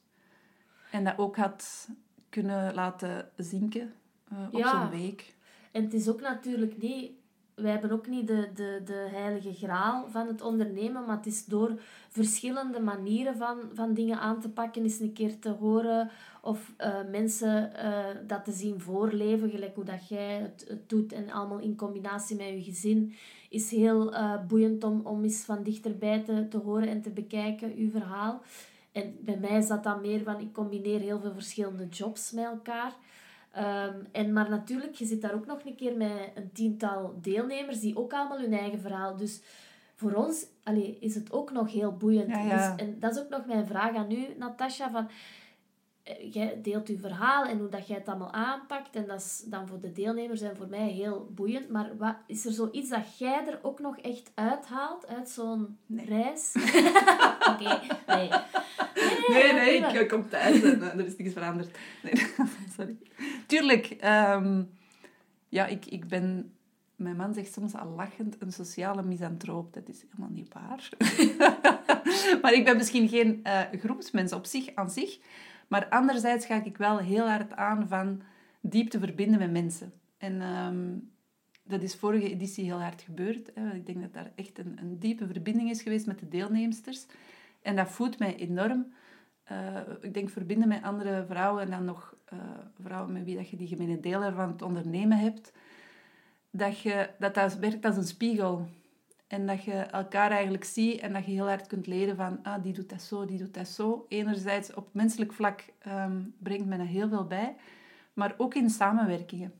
[0.90, 1.88] en dat ook had
[2.28, 3.92] kunnen laten zinken
[4.32, 4.70] uh, op ja.
[4.70, 5.36] zo'n week.
[5.72, 7.10] En het is ook natuurlijk niet
[7.58, 11.44] wij hebben ook niet de, de, de heilige graal van het ondernemen, maar het is
[11.44, 16.10] door verschillende manieren van, van dingen aan te pakken, eens een keer te horen
[16.42, 21.12] of uh, mensen uh, dat te zien voorleven, gelijk hoe dat jij het, het, doet
[21.12, 23.14] en allemaal in combinatie met je gezin,
[23.48, 27.74] is heel uh, boeiend om, om eens van dichterbij te, te horen en te bekijken,
[27.76, 28.42] uw verhaal.
[28.92, 32.44] En bij mij is dat dan meer van, ik combineer heel veel verschillende jobs met
[32.44, 32.96] elkaar.
[33.56, 37.80] Um, en, maar natuurlijk, je zit daar ook nog een keer met een tiental deelnemers
[37.80, 39.16] die ook allemaal hun eigen verhaal.
[39.16, 39.40] Dus
[39.94, 42.28] voor ons allee, is het ook nog heel boeiend.
[42.28, 42.70] Ja, ja.
[42.76, 44.90] Dus, en dat is ook nog mijn vraag aan u, Natasja.
[44.90, 45.08] Van,
[46.30, 48.96] jij deelt uw verhaal en hoe dat jij het allemaal aanpakt.
[48.96, 51.68] En dat is dan voor de deelnemers en voor mij heel boeiend.
[51.68, 56.06] Maar wat, is er zoiets dat jij er ook nog echt uithaalt uit zo'n nee.
[56.06, 56.54] reis?
[57.50, 58.28] Oké, nee.
[59.28, 61.78] Nee, nee, ik kom thuis en er is niks veranderd.
[62.76, 62.96] Sorry.
[63.46, 64.70] Tuurlijk, um,
[65.48, 66.52] ja, ik, ik ben...
[66.96, 69.74] Mijn man zegt soms al lachend een sociale misantroop.
[69.74, 70.88] Dat is helemaal niet waar.
[72.42, 75.18] maar ik ben misschien geen uh, groepsmens op zich, aan zich.
[75.68, 78.22] Maar anderzijds ga ik wel heel hard aan van
[78.60, 79.92] diep te verbinden met mensen.
[80.18, 81.10] En um,
[81.62, 83.50] dat is vorige editie heel hard gebeurd.
[83.54, 83.74] Hè.
[83.74, 87.06] Ik denk dat daar echt een, een diepe verbinding is geweest met de deelnemsters.
[87.62, 88.92] En dat voedt mij enorm.
[89.52, 92.38] Uh, ik denk verbinden met andere vrouwen en dan nog uh,
[92.82, 95.52] vrouwen met wie dat je die gemene delen van het ondernemen hebt.
[96.50, 98.68] Dat, je, dat dat werkt als een spiegel.
[99.28, 102.62] En dat je elkaar eigenlijk ziet en dat je heel hard kunt leren van, ah,
[102.62, 104.06] die doet dat zo, die doet dat zo.
[104.08, 107.56] Enerzijds op menselijk vlak um, brengt men er heel veel bij,
[108.12, 109.52] maar ook in samenwerkingen.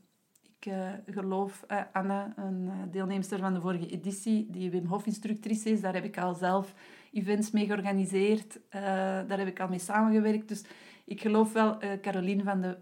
[0.59, 5.05] Ik uh, geloof, uh, Anna, een uh, deelnemster van de vorige editie, die Wim Hof
[5.05, 6.73] instructrice is, daar heb ik al zelf
[7.11, 8.59] events mee georganiseerd.
[8.69, 10.47] daar heb ik al mee samengewerkt.
[10.47, 10.63] Dus
[11.05, 12.77] ik geloof wel, Caroline van de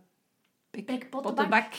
[0.70, 1.74] Pek, Pottenbak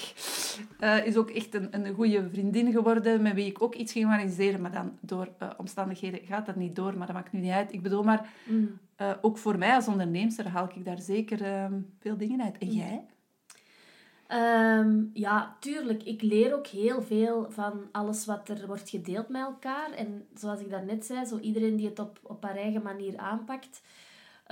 [0.80, 4.06] uh, is ook echt een, een goede vriendin geworden, met wie ik ook iets ging
[4.06, 4.60] organiseren.
[4.60, 7.72] Maar dan door uh, omstandigheden gaat dat niet door, maar dat maakt nu niet uit.
[7.72, 8.78] Ik bedoel maar, mm.
[9.00, 12.58] uh, ook voor mij als onderneemster haal ik daar zeker ehm, veel dingen uit.
[12.58, 12.72] En mm.
[12.72, 13.04] jij?
[14.30, 16.02] Um, ja, tuurlijk.
[16.02, 19.92] Ik leer ook heel veel van alles wat er wordt gedeeld met elkaar.
[19.92, 23.82] En zoals ik daarnet zei, zo iedereen die het op, op haar eigen manier aanpakt.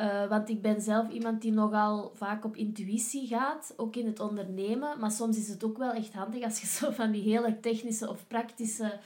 [0.00, 4.20] Uh, want ik ben zelf iemand die nogal vaak op intuïtie gaat, ook in het
[4.20, 4.98] ondernemen.
[4.98, 8.08] Maar soms is het ook wel echt handig als je zo van die hele technische
[8.08, 8.98] of praktische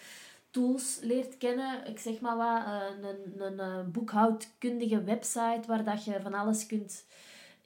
[0.51, 1.87] tools leert kennen.
[1.87, 6.67] Ik zeg maar wat, uh, een, een, een boekhoudkundige website waar dat je van alles
[6.67, 7.05] kunt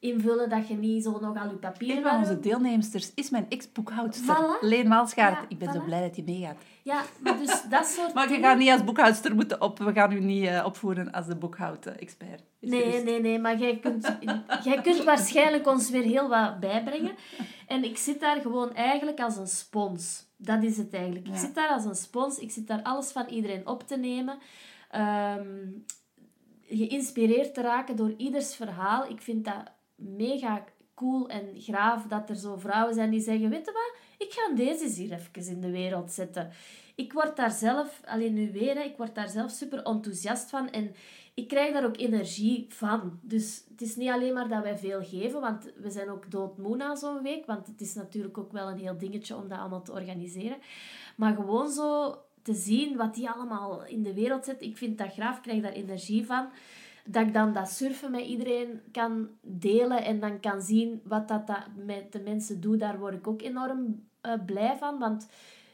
[0.05, 1.97] invullen dat je niet zo nog al je papieren...
[1.97, 4.61] Een van onze deelnemsters is mijn ex-boekhoudster, Voilà.
[4.61, 5.39] Leen Maalschaert.
[5.41, 6.57] Ja, ik ben zo blij dat hij meegaat.
[6.83, 9.79] Ja, maar dus dat soort Maar je dingen- gaat niet als boekhoudster moeten op...
[9.79, 12.43] We gaan u niet eh, opvoeren als de boekhoud-expert.
[12.61, 13.05] Nee, gerust.
[13.05, 14.17] nee, nee, maar jij kunt,
[14.65, 17.13] jij kunt waarschijnlijk ons weer heel wat bijbrengen.
[17.67, 20.27] En ik zit daar gewoon eigenlijk als een spons.
[20.37, 21.29] Dat is het eigenlijk.
[21.29, 22.39] Ik zit daar als een spons.
[22.39, 24.39] Ik zit daar alles van iedereen op te nemen.
[24.91, 25.49] Ehm,
[26.69, 29.09] geïnspireerd te raken door ieders verhaal.
[29.11, 33.51] Ik vind dat mega cool en graaf dat er zo vrouwen zijn die zeggen...
[33.51, 33.95] Weet je wat?
[34.19, 36.51] Ik ga deze hier even in de wereld zetten.
[36.95, 40.71] Ik word daar zelf, alleen nu weer, hè, ik word daar zelf super enthousiast van.
[40.71, 40.95] En
[41.35, 43.19] ik krijg daar ook energie van.
[43.23, 46.77] Dus het is niet alleen maar dat wij veel geven, want we zijn ook doodmoe
[46.77, 47.47] na zo'n week.
[47.47, 50.57] Want het is natuurlijk ook wel een heel dingetje om dat allemaal te organiseren.
[51.17, 54.63] Maar gewoon zo te zien wat die allemaal in de wereld zet.
[54.63, 56.49] Ik vind dat graaf, ik krijg daar energie van.
[57.09, 61.47] Dat ik dan dat surfen met iedereen kan delen en dan kan zien wat dat,
[61.47, 62.81] dat met de mensen doet.
[62.81, 64.99] Daar word ik ook enorm eh, blij van.
[64.99, 65.23] Want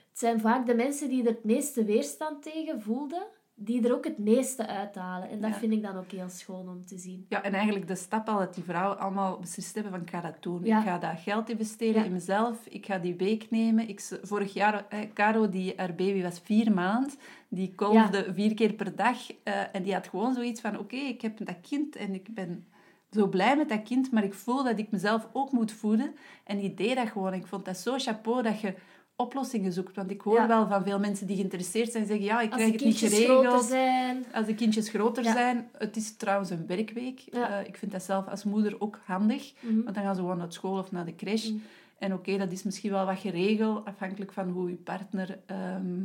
[0.08, 3.22] het zijn vaak de mensen die er het meeste weerstand tegen voelden,
[3.54, 5.28] die er ook het meeste uithalen.
[5.28, 5.56] En dat Ja.
[5.56, 7.26] vind ik dan ook heel schoon om te zien.
[7.28, 10.20] Ja, en eigenlijk de stap al dat die vrouwen allemaal beslist hebben van ik ga
[10.20, 10.64] dat doen.
[10.64, 10.78] Ja.
[10.78, 12.04] Ik ga dat geld investeren Ja.
[12.06, 12.66] in mezelf.
[12.66, 13.88] Ik ga die week nemen.
[13.88, 17.16] Ik, vorig jaar, eh, Caro, die, haar baby was vier maand.
[17.52, 19.16] Die kolfde vier keer per dag.
[19.42, 22.64] eh, en die had gewoon zoiets van oké, ik heb dat kind en ik ben
[23.10, 24.10] zo blij met dat kind.
[24.12, 26.14] Maar ik voel dat ik mezelf ook moet voeden.
[26.44, 27.34] En die deed dat gewoon.
[27.34, 28.74] Ik vond dat zo chapeau dat je
[29.16, 29.96] oplossingen zoekt.
[29.96, 30.46] Want ik hoor Ja.
[30.46, 33.36] wel van veel mensen die geïnteresseerd zijn zeggen ja, ik krijg het niet kindjes groter
[33.50, 33.64] geregeld.
[33.64, 34.24] zijn.
[34.32, 35.32] Als de kindjes groter Ja.
[35.32, 35.68] zijn.
[35.78, 37.18] Het is trouwens een werkweek.
[37.32, 37.60] Ja.
[37.60, 39.52] Eh, ik vind dat zelf als moeder ook handig.
[39.60, 39.82] Mhm.
[39.82, 41.48] Want dan gaan ze gewoon naar school of naar de crash.
[41.48, 41.58] Mhm.
[41.98, 46.02] En oké, dat is misschien wel wat geregeld, afhankelijk van hoe je partner ehm,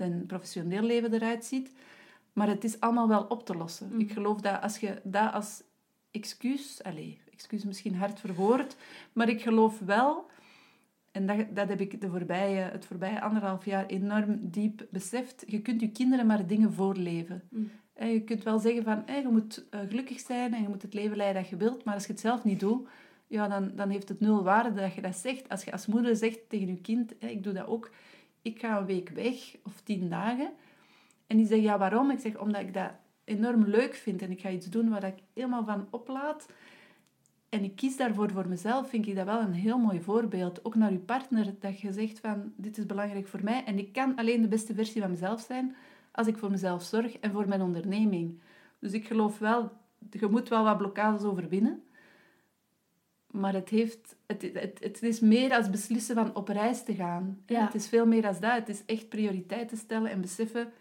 [0.00, 1.72] zijn professioneel leven eruit ziet.
[2.32, 3.88] Maar het is allemaal wel op te lossen.
[3.88, 4.00] Mhm.
[4.00, 5.62] Ik geloof dat als je dat als
[6.10, 6.82] excuus...
[6.82, 8.76] Allez, excuus misschien hard verwoord.
[9.12, 10.28] Maar ik geloof wel...
[11.10, 15.44] En dat, dat heb ik de voorbije, het voorbije anderhalf jaar enorm diep beseft.
[15.46, 17.42] Je kunt je kinderen maar dingen voorleven.
[17.48, 17.64] Mhm.
[18.08, 21.16] Je kunt wel zeggen van, je moet eh, gelukkig zijn en je moet het leven
[21.16, 21.84] leiden dat je wilt.
[21.84, 22.88] Maar als je het zelf niet doet,
[23.26, 25.48] ja, dan, dan heeft het nul waarde dat je dat zegt.
[25.48, 27.90] Als je als moeder zegt tegen je kind, ik doe dat ook,
[28.42, 30.52] ik ga een week weg of tien dagen.
[31.26, 32.10] En die zegt, ja, waarom?
[32.10, 32.90] Ik zeg, omdat ik dat
[33.24, 36.46] enorm leuk vind en ik ga iets doen waar ik helemaal van oplaad.
[37.48, 40.64] En ik kies daarvoor voor mezelf, vind ik dat wel een heel mooi voorbeeld.
[40.64, 43.64] Ook naar je partner, dat je zegt van, dit is belangrijk voor mij.
[43.64, 45.76] En ik kan alleen de beste versie van mezelf zijn
[46.12, 48.40] als ik voor mezelf zorg en voor mijn onderneming.
[48.78, 49.72] Dus ik geloof wel,
[50.10, 51.82] je moet wel wat blokkades overwinnen.
[53.30, 57.42] Maar het, heeft, het, het, het is meer als beslissen van op reis te gaan.
[57.46, 57.64] Ja.
[57.64, 58.52] Het is veel meer als dat.
[58.52, 60.72] Het is echt prioriteiten stellen en beseffen...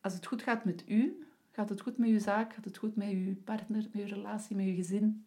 [0.00, 2.96] Als het goed gaat met u, gaat het goed met uw zaak, gaat het goed
[2.96, 5.26] met uw partner, met uw relatie, met uw gezin.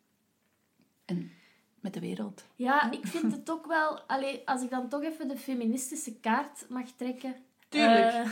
[1.06, 1.32] En
[1.80, 2.44] met de wereld.
[2.56, 4.00] Ja, ik vind het ook wel...
[4.00, 7.36] Allee, als ik dan toch even de feministische kaart mag trekken.
[7.70, 8.14] Tuurlijk.
[8.14, 8.24] Eh,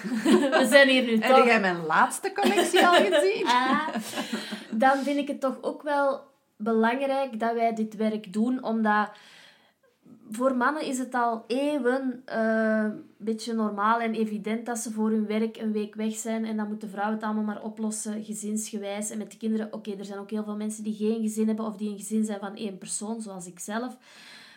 [0.60, 1.46] we zijn hier nu Heb toch...
[1.46, 3.46] jij mijn laatste collectie al gezien?
[3.46, 3.88] Ah,
[4.72, 6.22] dan vind ik het toch ook wel
[6.58, 9.10] belangrijk dat wij dit werk doen, omdat
[10.30, 15.10] voor mannen is het al eeuwen eh, een beetje normaal en evident dat ze voor
[15.10, 19.10] hun werk een week weg zijn en dan moeten vrouwen het allemaal maar oplossen, gezinsgewijs
[19.10, 19.74] en met de kinderen.
[19.74, 22.26] Oké, er zijn ook heel veel mensen die geen gezin hebben of die een gezin
[22.26, 23.98] zijn van één persoon, zoals ik zelf.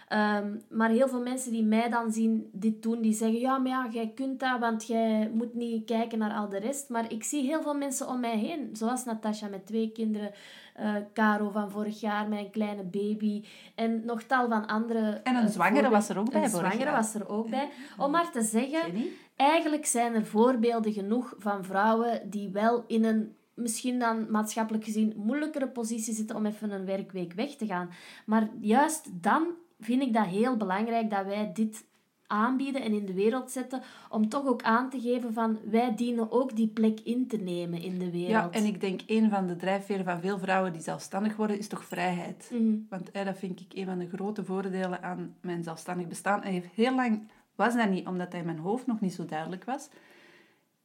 [0.08, 3.70] Ehm, maar heel veel mensen die mij dan zien dit doen, die zeggen, ja, maar
[3.70, 6.88] ja, jij kunt dat, want jij moet niet kijken naar al de rest.
[6.88, 10.32] Maar ik zie heel veel mensen om mij heen, zoals Natasha met twee kinderen,
[10.80, 15.20] eh Caro van vorig jaar, mijn kleine baby, en nog tal van andere...
[15.22, 16.96] En een eh, zwangere was er ook bij Een zwangere jaar.
[16.96, 17.68] was er ook bij.
[17.98, 19.08] Om maar te zeggen, Jenny?
[19.36, 25.14] eigenlijk zijn er voorbeelden genoeg van vrouwen die wel in een misschien dan maatschappelijk gezien
[25.16, 27.90] moeilijkere positie zitten om even een werkweek weg te gaan.
[28.26, 29.46] Maar juist dan
[29.80, 31.84] vind ik dat heel belangrijk dat wij dit
[32.30, 36.32] aanbieden en in de wereld zetten, om toch ook aan te geven van wij dienen
[36.32, 38.54] ook die plek in te nemen in de wereld.
[38.54, 41.68] Ja, en ik denk een van de drijfveren van veel vrouwen die zelfstandig worden, is
[41.68, 42.50] toch vrijheid.
[42.52, 42.76] Mhm.
[42.88, 46.42] Want dat vind ik een van de grote voordelen aan mijn zelfstandig bestaan.
[46.42, 49.64] En heel lang was dat niet, omdat dat in mijn hoofd nog niet zo duidelijk
[49.64, 49.88] was.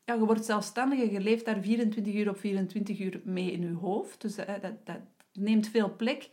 [0.06, 3.62] Ja, je wordt zelfstandig en je leeft daar 24 uur op 24 uur mee in
[3.62, 4.22] je hoofd.
[4.22, 5.00] Dus dat, dat
[5.34, 6.30] neemt veel plek.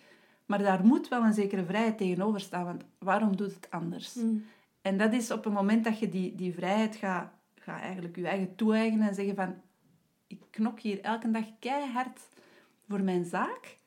[0.46, 4.14] Maar daar moet wel een zekere vrijheid tegenover staan, want waarom doet het anders?
[4.14, 4.36] Mhm.
[4.82, 8.26] En dat is op het moment dat je die, die vrijheid gaat, gaat eigenlijk je
[8.28, 9.54] eigen toe-eigenen en zeggen van
[10.26, 12.20] ik knok hier elke dag keihard
[12.88, 13.78] voor mijn zaak.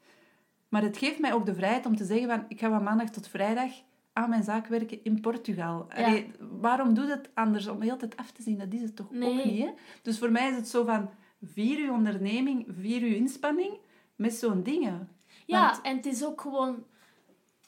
[0.69, 3.10] Maar het geeft mij ook de vrijheid om te zeggen van ik ga van maandag
[3.10, 3.71] tot vrijdag
[4.13, 5.86] aan mijn zaak werken in Portugal.
[5.89, 6.05] Ja.
[6.05, 8.58] Allee, waarom doet het anders om de hele tijd af te zien?
[8.58, 9.29] Dat is het toch Nee.
[9.39, 9.71] ook niet, hè?
[10.01, 11.10] Dus voor mij is het zo van
[11.41, 13.77] vier uur onderneming, vier uur inspanning
[14.15, 15.10] met zo'n dingen.
[15.45, 16.84] Ja, Want- en het is ook gewoon...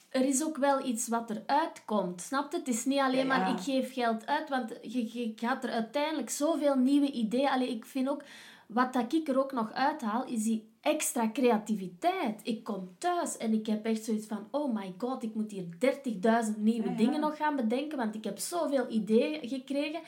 [0.08, 2.20] Er is ook wel iets wat eruit komt.
[2.20, 2.58] Snap je?
[2.58, 3.38] Het is niet alleen Ja, ja.
[3.38, 7.48] maar ik geef geld uit, want je, je gaat er uiteindelijk zoveel nieuwe ideeën...
[7.48, 8.22] Allee, ik vind ook...
[8.66, 12.40] Wat dat ik er ook nog uithaal, is die extra creativiteit.
[12.42, 14.48] Ik kom thuis en ik heb echt zoiets van...
[14.50, 15.64] Oh my god, ik moet hier
[16.54, 20.00] 30.000 nieuwe Ja, dingen nog gaan bedenken, want ik heb zoveel ideeën gekregen.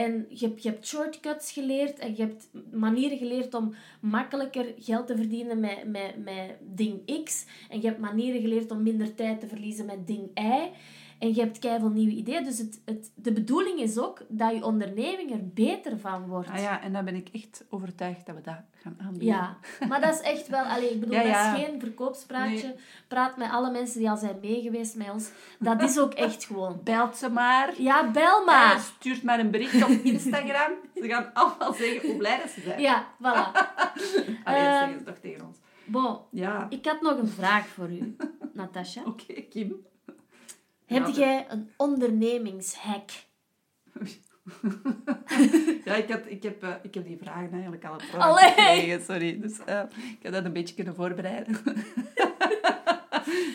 [0.00, 5.06] En je hebt, je hebt shortcuts geleerd en je hebt manieren geleerd om makkelijker geld
[5.06, 7.46] te verdienen met, met, met ding X.
[7.68, 10.70] En je hebt manieren geleerd om minder tijd te verliezen met ding Y.
[11.20, 12.44] En je hebt keihard nieuwe ideeën.
[12.44, 16.48] Dus het, het, de bedoeling is ook dat je onderneming er beter van wordt.
[16.48, 19.26] Ah ja, en dan ben ik echt overtuigd dat we dat gaan aanbieden.
[19.28, 19.56] Ja,
[19.88, 20.62] maar dat is echt wel...
[20.64, 21.50] Allee, ik bedoel, Ja, ja.
[21.52, 22.66] dat is geen verkoopspraatje.
[22.66, 22.74] Nee.
[23.08, 25.30] Praat met alle mensen die al zijn meegeweest met ons.
[25.58, 26.80] Dat is ook echt gewoon...
[26.84, 27.82] Belt ze maar.
[27.82, 28.78] Ja, bel Eh, maar.
[28.80, 30.72] stuurt maar een bericht op Instagram.
[30.94, 32.80] Ze gaan allemaal zeggen hoe blij dat ze zijn.
[32.80, 33.22] Ja, voilà.
[34.44, 35.56] Allee, dat Eh, zeggen ze toch tegen ons.
[35.84, 38.16] Bon, Ja, ik had nog een vraag voor u,
[38.52, 39.02] Natasja.
[39.04, 39.76] oké, Kim.
[40.90, 43.10] Heb Ja, jij een ondernemingshack?
[45.84, 49.40] Ja, ik, had, ik, heb, eh, ik heb die vragen eigenlijk al gekregen, sorry.
[49.40, 51.56] Dus eh, ik heb dat een beetje kunnen voorbereiden.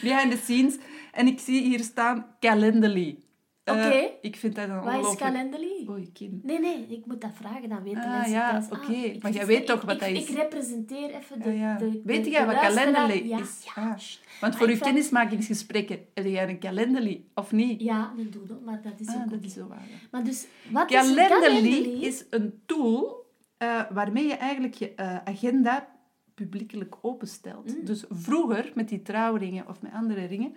[0.01, 0.77] Behind the scenes.
[1.11, 3.17] En ik zie hier staan Calendly.
[3.65, 4.09] Eh, Oké.
[4.21, 5.15] Ik vind dat een Wat is.
[5.15, 5.85] Calendly?
[5.89, 6.39] Oei, Kim.
[6.43, 8.91] Nee, nee, ik moet dat vragen, dan weten Ah, mensen ja, oké.
[8.91, 10.29] ik Maar jij weet toch wat ik, dat is?
[10.29, 11.49] Ik representeer even de...
[11.49, 11.77] Ah, ja.
[11.77, 12.55] de, de Weet de jij wat.
[12.55, 13.61] Calendly ja, is?
[13.63, 13.85] Ja, Ah.
[13.87, 17.81] Want Maar voor uw kennismakingsgesprekken heb jij een Calendly, of niet?
[17.81, 19.87] Ja, een doodle, maar dat is Ah, ook dat is zo waar.
[20.11, 23.25] Maar dus, wat is Calendly is een tool
[23.57, 25.87] eh, waarmee je eigenlijk je eh, agenda
[26.33, 27.77] publiekelijk openstelt.
[27.77, 27.85] Mm.
[27.85, 30.55] Dus vroeger, met die trouwringen of met andere ringen,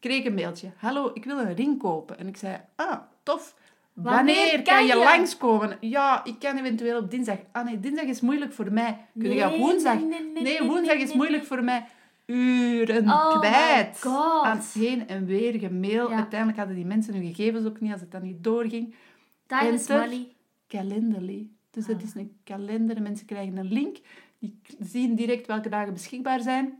[0.00, 0.70] kreeg ik een mailtje.
[0.76, 2.18] Hallo, ik wil een ring kopen.
[2.18, 3.54] En ik zei, ah, tof.
[3.92, 4.98] Wanneer Wanneer kan je je?
[4.98, 5.76] langskomen?
[5.80, 7.38] Ja, ik kan eventueel op dinsdag.
[7.52, 8.98] Ah nee, dinsdag is moeilijk voor mij.
[9.18, 9.98] Kun je Nee, woensdag?
[10.42, 11.86] nee, woensdag is moeilijk voor mij.
[12.26, 13.98] Uren Oh kwijt.
[14.02, 14.44] God.
[14.44, 16.10] Aan heen en weer gemail.
[16.10, 16.16] Ja.
[16.16, 18.94] Uiteindelijk hadden die mensen hun gegevens ook niet als het dan niet doorging.
[19.46, 20.28] Time is money.
[20.68, 21.48] Calendly.
[21.70, 22.02] Dus dat Ah.
[22.02, 22.96] is een kalender.
[22.96, 23.96] en Mensen krijgen een link.
[24.38, 26.78] Die zien direct welke dagen beschikbaar zijn.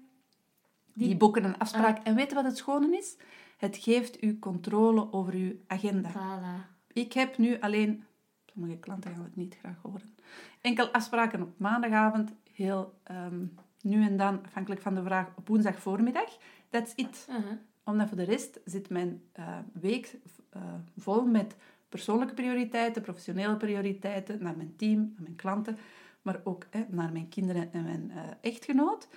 [0.94, 1.98] Die, Die- boeken een afspraak.
[1.98, 2.06] Ah.
[2.06, 3.16] En weet je wat het schone is?
[3.58, 6.10] Het geeft u controle over uw agenda.
[6.10, 6.68] Voilà.
[6.92, 8.04] Ik heb nu alleen...
[8.52, 10.14] Sommige klanten gaan het niet graag horen.
[10.60, 12.32] Enkel afspraken op maandagavond.
[12.52, 13.44] Heel ehm,
[13.80, 16.36] nu en dan, afhankelijk van de vraag, op woensdag voormiddag.
[16.70, 17.26] That's it.
[17.30, 17.44] Uh-huh.
[17.84, 20.16] Omdat voor de rest zit mijn eh, week
[20.50, 20.62] eh,
[20.96, 21.56] vol met
[21.88, 25.78] persoonlijke prioriteiten, professionele prioriteiten, naar mijn team, naar mijn klanten,
[26.22, 29.08] maar ook hè, naar mijn kinderen en mijn eh, echtgenoot.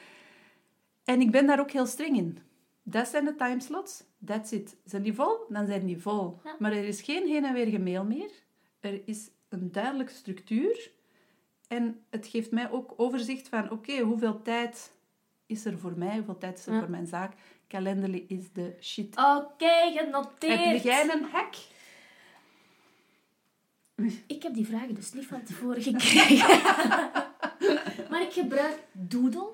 [1.03, 2.37] En ik ben daar ook heel streng in.
[2.83, 4.03] Dat zijn de timeslots.
[4.25, 4.75] That's it.
[4.85, 5.37] Zijn die vol?
[5.49, 6.39] Dan zijn die vol.
[6.43, 6.55] Ja.
[6.59, 8.29] Maar er is geen heen en weer gemail meer.
[8.79, 10.91] Er is een duidelijke structuur.
[11.67, 14.91] En het geeft mij ook overzicht van, oké, hoeveel tijd
[15.45, 16.15] is er voor mij?
[16.15, 16.79] Hoeveel tijd is er Ja.
[16.79, 17.33] voor mijn zaak?
[17.67, 19.17] Calendly is de shit.
[19.17, 20.63] Oké, genoteerd.
[20.63, 21.55] Heb jij een hack?
[24.27, 26.47] Ik heb die vragen dus niet van tevoren gekregen.
[28.09, 29.49] maar ik gebruik Doodle.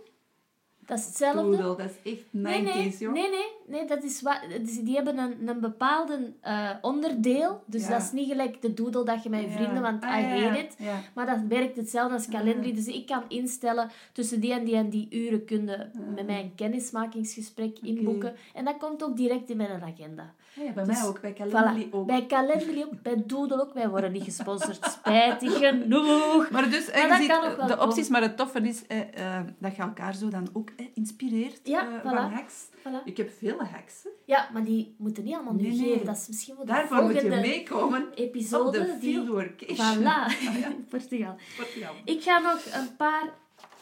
[0.89, 1.41] Dat is hetzelfde.
[1.57, 3.13] Doodle, dat is echt 90s, Nee, nee, joh.
[3.13, 7.63] nee, nee, nee, dat is wat, dus die hebben een, een bepaalde eh, onderdeel.
[7.65, 7.89] Dus Ja.
[7.89, 10.59] dat is niet gelijk de doodle dat je met je vrienden, want Ah, I hate
[10.59, 10.75] it.
[11.13, 12.73] Maar dat werkt hetzelfde als Calendly.
[12.73, 16.55] Dus ik kan instellen tussen die en die en die uren kunnen met mij een
[16.55, 18.33] kennismakingsgesprek inboeken.
[18.53, 20.33] En dat komt ook direct in mijn agenda.
[20.53, 21.91] Ja, bij Dus, mij ook, bij Calendly Voilà.
[21.91, 22.07] ook.
[22.07, 23.73] Bij Calendly ook, bij Doodle ook.
[23.73, 26.49] Wij worden niet gesponsord, spijtig genoeg.
[26.49, 27.81] Maar dus, eh, Maar je ziet, wel de komen.
[27.81, 28.99] opties, maar het toffe is eh,
[29.37, 32.03] eh, dat je elkaar zo dan ook eh, inspireert Ja, eh, voilà.
[32.03, 32.65] van hacks.
[32.79, 33.03] Voilà.
[33.05, 34.03] Ik heb vele hacks.
[34.03, 34.09] hè.
[34.25, 35.91] Ja, maar die moeten niet allemaal nu Nee, nee.
[35.91, 36.05] geven.
[36.05, 38.79] Dat is misschien wel de Daarvoor moet je meekomen op episode.
[38.79, 39.11] de die...
[39.13, 40.01] fieldworkation.
[40.03, 40.31] Voilà, Ah,
[40.61, 40.71] ja.
[40.89, 41.35] Portugal.
[41.57, 41.93] Portugal.
[42.05, 43.29] Ik ga nog een paar...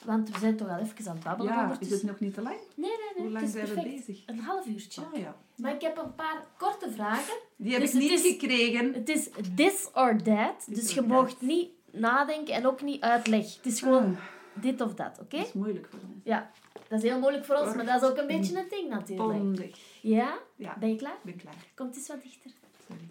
[0.08, 2.42] Want we zijn toch al even aan het babbelen Ja, is het nog niet te
[2.42, 2.56] lang?
[2.76, 3.24] Nee, nee, nee.
[3.24, 4.24] Hoe lang zijn we bezig?
[4.26, 5.02] Een half uurtje.
[5.02, 5.36] Oh ja.
[5.56, 7.38] Maar ik heb een paar korte vragen.
[7.56, 8.94] Die heb Dus ik niet is- gekregen.
[8.94, 10.66] Het is this or that.
[10.66, 13.56] This dus or je moogt niet nadenken en ook niet uitleggen.
[13.58, 14.22] Het is gewoon Ah,
[14.64, 15.38] dit of dat, oké?
[15.38, 16.22] dat is moeilijk voor mij.
[16.24, 16.52] Ja.
[16.88, 19.40] Dat is heel moeilijk voor ons, maar dat is ook een beetje een ding natuurlijk.
[19.40, 19.80] Bondig.
[20.02, 20.38] Ja?
[20.56, 21.14] Ja, Ben je klaar?
[21.14, 21.66] ik ben klaar.
[21.76, 22.52] Komt eens wat dichter.
[22.88, 23.08] Sorry.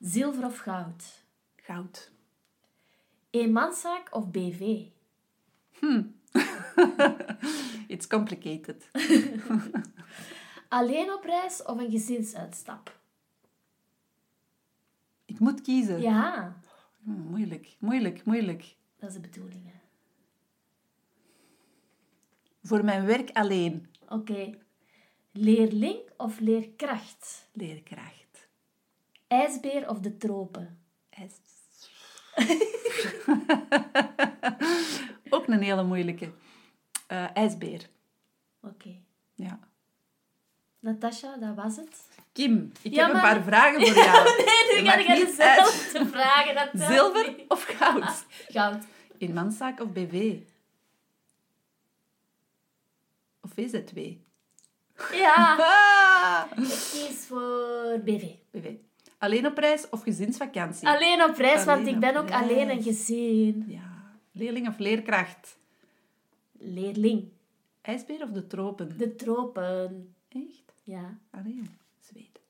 [0.00, 1.04] Zilver of goud?
[1.56, 2.10] Goud.
[3.30, 4.84] Eenmanszaak of BV?
[7.88, 8.90] It's complicated.
[10.68, 13.00] Alleen op reis of een gezinsuitstap?
[15.24, 16.00] Ik moet kiezen.
[16.00, 16.56] Ja,
[17.02, 18.76] Hmm, moeilijk, moeilijk, moeilijk.
[18.98, 19.64] dat is de bedoeling.
[19.64, 19.70] hè.
[22.62, 23.86] Voor mijn werk alleen.
[24.08, 24.54] Oké.
[25.32, 27.48] Leerling of leerkracht?
[27.52, 28.48] Leerkracht.
[29.26, 30.78] IJsbeer of de tropen?
[31.10, 31.34] IJs.
[35.30, 36.30] Ook een hele moeilijke.
[37.06, 37.88] Eh, ijsbeer.
[38.62, 38.94] Oké.
[39.34, 39.58] Ja.
[40.78, 42.08] Natasha, dat was het.
[42.32, 44.24] Kim, ik Ja, heb een paar vragen voor jou.
[44.44, 46.54] nee, nu ga ik aan dezelfde vragen.
[46.54, 47.44] Dat Zilver niet.
[47.48, 48.24] of goud?
[48.48, 48.84] Goud.
[49.18, 50.36] In manszaak of BV?
[53.40, 53.98] Of VZW?
[55.12, 55.56] Ja.
[56.18, 56.44] Ah!
[56.56, 58.24] Ik kies voor BV.
[58.50, 58.70] BV.
[59.18, 60.88] Alleen op reis of gezinsvakantie?
[60.88, 62.42] Alleen op reis, want ik ben ook reis.
[62.42, 63.64] alleen een gezin.
[63.68, 63.85] Ja.
[64.36, 65.58] Leerling of leerkracht?
[66.52, 67.28] Leerling.
[67.80, 68.98] IJsbeer of de tropen?
[68.98, 70.14] De tropen.
[70.28, 70.72] Echt?
[70.84, 71.18] Ja.
[71.30, 71.62] Allee,
[72.00, 72.40] Zweden.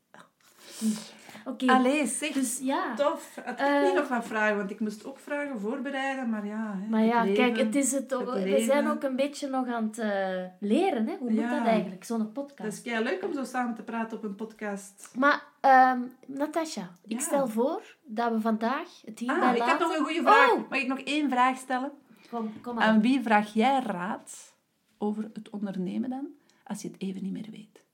[1.63, 1.73] Oké.
[1.73, 2.33] Allee, zeg.
[2.33, 2.95] Dus ja.
[2.95, 3.35] Tof.
[3.45, 3.83] Had ik Eh.
[3.83, 6.77] niet nog wat vragen, want ik moest ook vragen voorbereiden, maar ja.
[6.81, 9.67] Hè, Maar ja, het kijk, het is het, het we zijn ook een beetje nog
[9.67, 11.07] aan het eh, leren.
[11.07, 11.17] Hè?
[11.19, 11.59] Hoe moet Ja.
[11.59, 12.73] dat eigenlijk, zo'n Het podcast?
[12.73, 15.11] is kei leuk om zo samen te praten op een podcast.
[15.19, 17.19] Maar, ehm Natasja, ik Ja.
[17.19, 19.73] stel voor dat we vandaag het hierbij Ah, ik laten.
[19.79, 20.53] heb nog een goede vraag.
[20.53, 21.91] Oh, Mag ik nog één vraag stellen?
[22.31, 23.01] kom, kom Aan maar.
[23.03, 24.55] wie vraag jij raad
[24.99, 26.27] over het ondernemen dan,
[26.65, 27.85] als je het even niet meer weet?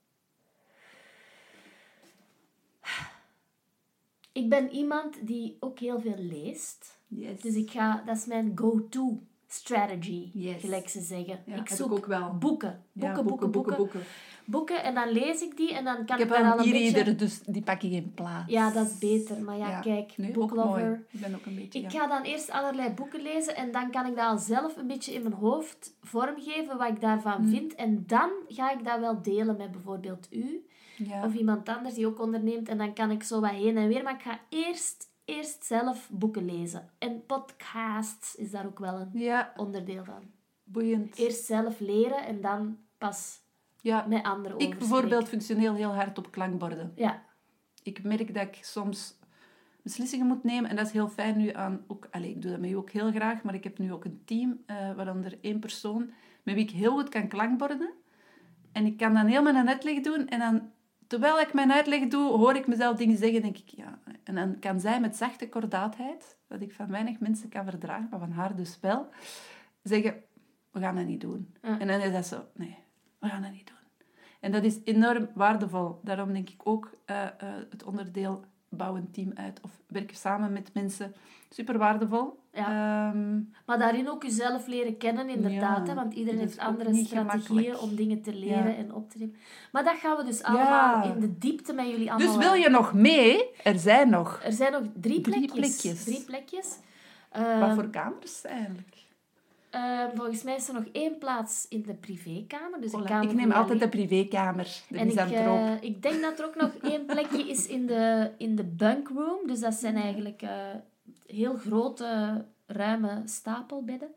[4.33, 6.99] Ik ben iemand die ook heel veel leest.
[7.07, 7.41] Yes.
[7.41, 10.61] Dus ik ga, dat is mijn go-to strategy, Yes.
[10.61, 11.39] gelijk ze zeggen.
[11.45, 12.37] Ja, ik zoek ook wel.
[12.37, 12.83] boeken.
[12.91, 13.99] Ja, Boeken, boeken, boeken, boeken,
[14.45, 14.83] boeken.
[14.83, 17.15] en dan lees ik die en dan kan Ik ik, daar al een beetje...
[17.15, 18.51] dus die pak ik in plaats.
[18.51, 19.41] Ja, dat is beter.
[19.41, 20.27] Maar ja, kijk, nee.
[20.27, 21.79] Ik ben ook een beetje...
[21.79, 24.87] Ik ga dan eerst allerlei boeken lezen en dan kan ik dat al zelf een
[24.87, 27.47] beetje in mijn hoofd vormgeven wat ik daarvan Mm.
[27.49, 27.75] vind.
[27.75, 30.65] En dan ga ik dat wel delen met bijvoorbeeld u
[31.05, 31.25] Ja.
[31.25, 32.69] of iemand anders die ook onderneemt.
[32.69, 34.03] En dan kan ik zo wat heen en weer.
[34.03, 36.89] Maar ik ga eerst, eerst zelf boeken lezen.
[36.97, 40.23] En podcasts is daar ook wel een ja, onderdeel van.
[40.63, 41.17] boeiend.
[41.17, 43.41] Eerst zelf leren en dan pas
[43.81, 45.27] Ja, met anderen ik over bijvoorbeeld spreken.
[45.27, 46.91] functioneel heel hard op klankborden.
[46.95, 47.23] Ja,
[47.83, 49.19] ik merk dat ik soms
[49.81, 50.69] beslissingen moet nemen.
[50.69, 51.83] En dat is heel fijn nu aan...
[51.87, 54.05] Ook, allez, ik doe dat met u ook heel graag, maar ik heb nu ook
[54.05, 56.11] een team, eh waaronder één persoon,
[56.43, 57.93] met wie ik heel goed kan klankborden.
[58.71, 60.27] En ik kan dan helemaal een uitleg doen.
[60.27, 60.71] En dan,
[61.13, 63.41] terwijl ik mijn uitleg doe, hoor ik mezelf dingen zeggen.
[63.41, 63.99] denk ik, ja...
[64.23, 68.19] En dan kan zij met zachte kordaatheid, wat ik van weinig mensen kan verdragen, maar
[68.19, 69.09] van haar dus wel,
[69.83, 70.23] zeggen,
[70.71, 71.55] we gaan dat niet doen.
[71.61, 71.79] Ja.
[71.79, 72.77] En dan is dat zo, nee,
[73.19, 74.05] we gaan dat niet doen.
[74.39, 75.99] En dat is enorm waardevol.
[76.03, 77.31] Daarom denk ik ook eh, eh,
[77.69, 81.13] het onderdeel bouw een team uit of werken samen met mensen
[81.49, 82.42] super waardevol.
[82.53, 83.09] Ja.
[83.11, 85.87] Ehm, maar daarin ook jezelf leren kennen, inderdaad.
[85.87, 88.75] Ja, hè, want iedereen heeft andere strategieën om dingen te leren Ja.
[88.75, 89.35] en op te nemen.
[89.71, 92.37] Maar dat gaan we dus allemaal in de diepte met jullie allemaal...
[92.37, 93.43] dus wil je nog mee?
[93.63, 94.41] Er zijn nog.
[94.43, 96.03] Er zijn nog drie Drie plekjes.
[96.03, 96.77] Drie plekjes.
[97.31, 99.01] Wat Ehm, voor kamers eigenlijk?
[99.69, 102.81] eh, volgens mij is er nog één plaats in de privékamer.
[102.81, 104.81] Dus kamer Ik neem altijd de privékamer.
[104.89, 108.31] De En ik, eh, ik denk dat er ook nog één plekje is in de,
[108.37, 109.47] in de bunkroom.
[109.47, 110.49] Dus dat zijn eigenlijk eh,
[111.33, 114.09] heel grote, ruime stapelbedden.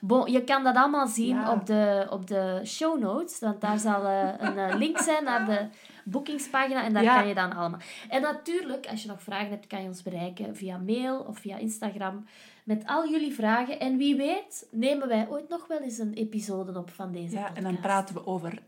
[0.00, 1.52] Bon, je kan dat allemaal zien Ja.
[1.52, 3.38] op, de, op de show notes.
[3.38, 5.66] Want daar zal eh, een eh, link zijn naar de
[6.04, 6.84] boekingspagina.
[6.84, 7.18] En daar Ja.
[7.18, 7.80] kan je dan allemaal.
[8.08, 11.56] En natuurlijk, als je nog vragen hebt, kan je ons bereiken via mail of via
[11.56, 12.24] Instagram.
[12.64, 13.80] Met al jullie vragen.
[13.80, 17.40] En wie weet, nemen wij ooit nog wel eens een episode op van deze ja,
[17.40, 17.56] podcast.
[17.56, 18.62] en dan praten we over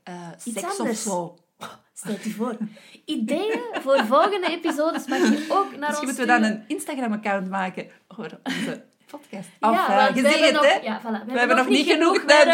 [0.44, 1.36] Iets seks of zo.
[1.94, 2.56] Stel je voor.
[3.04, 7.50] Ideeën voor volgende episodes mag je ook naar Misschien ons moeten we dan een Instagram-account
[7.50, 9.48] maken voor onze podcast.
[9.60, 10.78] Ja, Of, je ziet het, nog- hè?
[10.82, 11.26] ja, voilà.
[11.32, 12.44] we, hebben nog niet genoeg te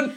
[0.00, 0.12] doen.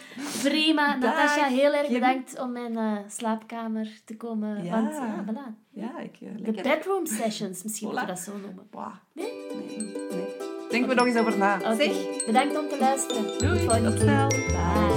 [0.52, 0.98] Prima.
[0.98, 4.64] Dag, Natasja, heel erg bedankt om mijn eh, slaapkamer te komen.
[4.64, 4.72] Ja.
[4.72, 5.54] Want ja, voilà.
[5.70, 6.16] Ja, ik...
[6.22, 7.92] eh, De bedroom sessions, misschien Voilà.
[7.92, 8.68] moeten we dat zo noemen.
[9.14, 9.32] Nee?
[9.68, 9.78] Nee,
[10.12, 10.26] nee.
[10.70, 11.76] Denken we nog eens over na.
[11.76, 12.26] Zeg.
[12.26, 13.38] Bedankt om te luisteren.
[13.38, 14.28] Doei, Tot snel.
[14.28, 14.93] Bye.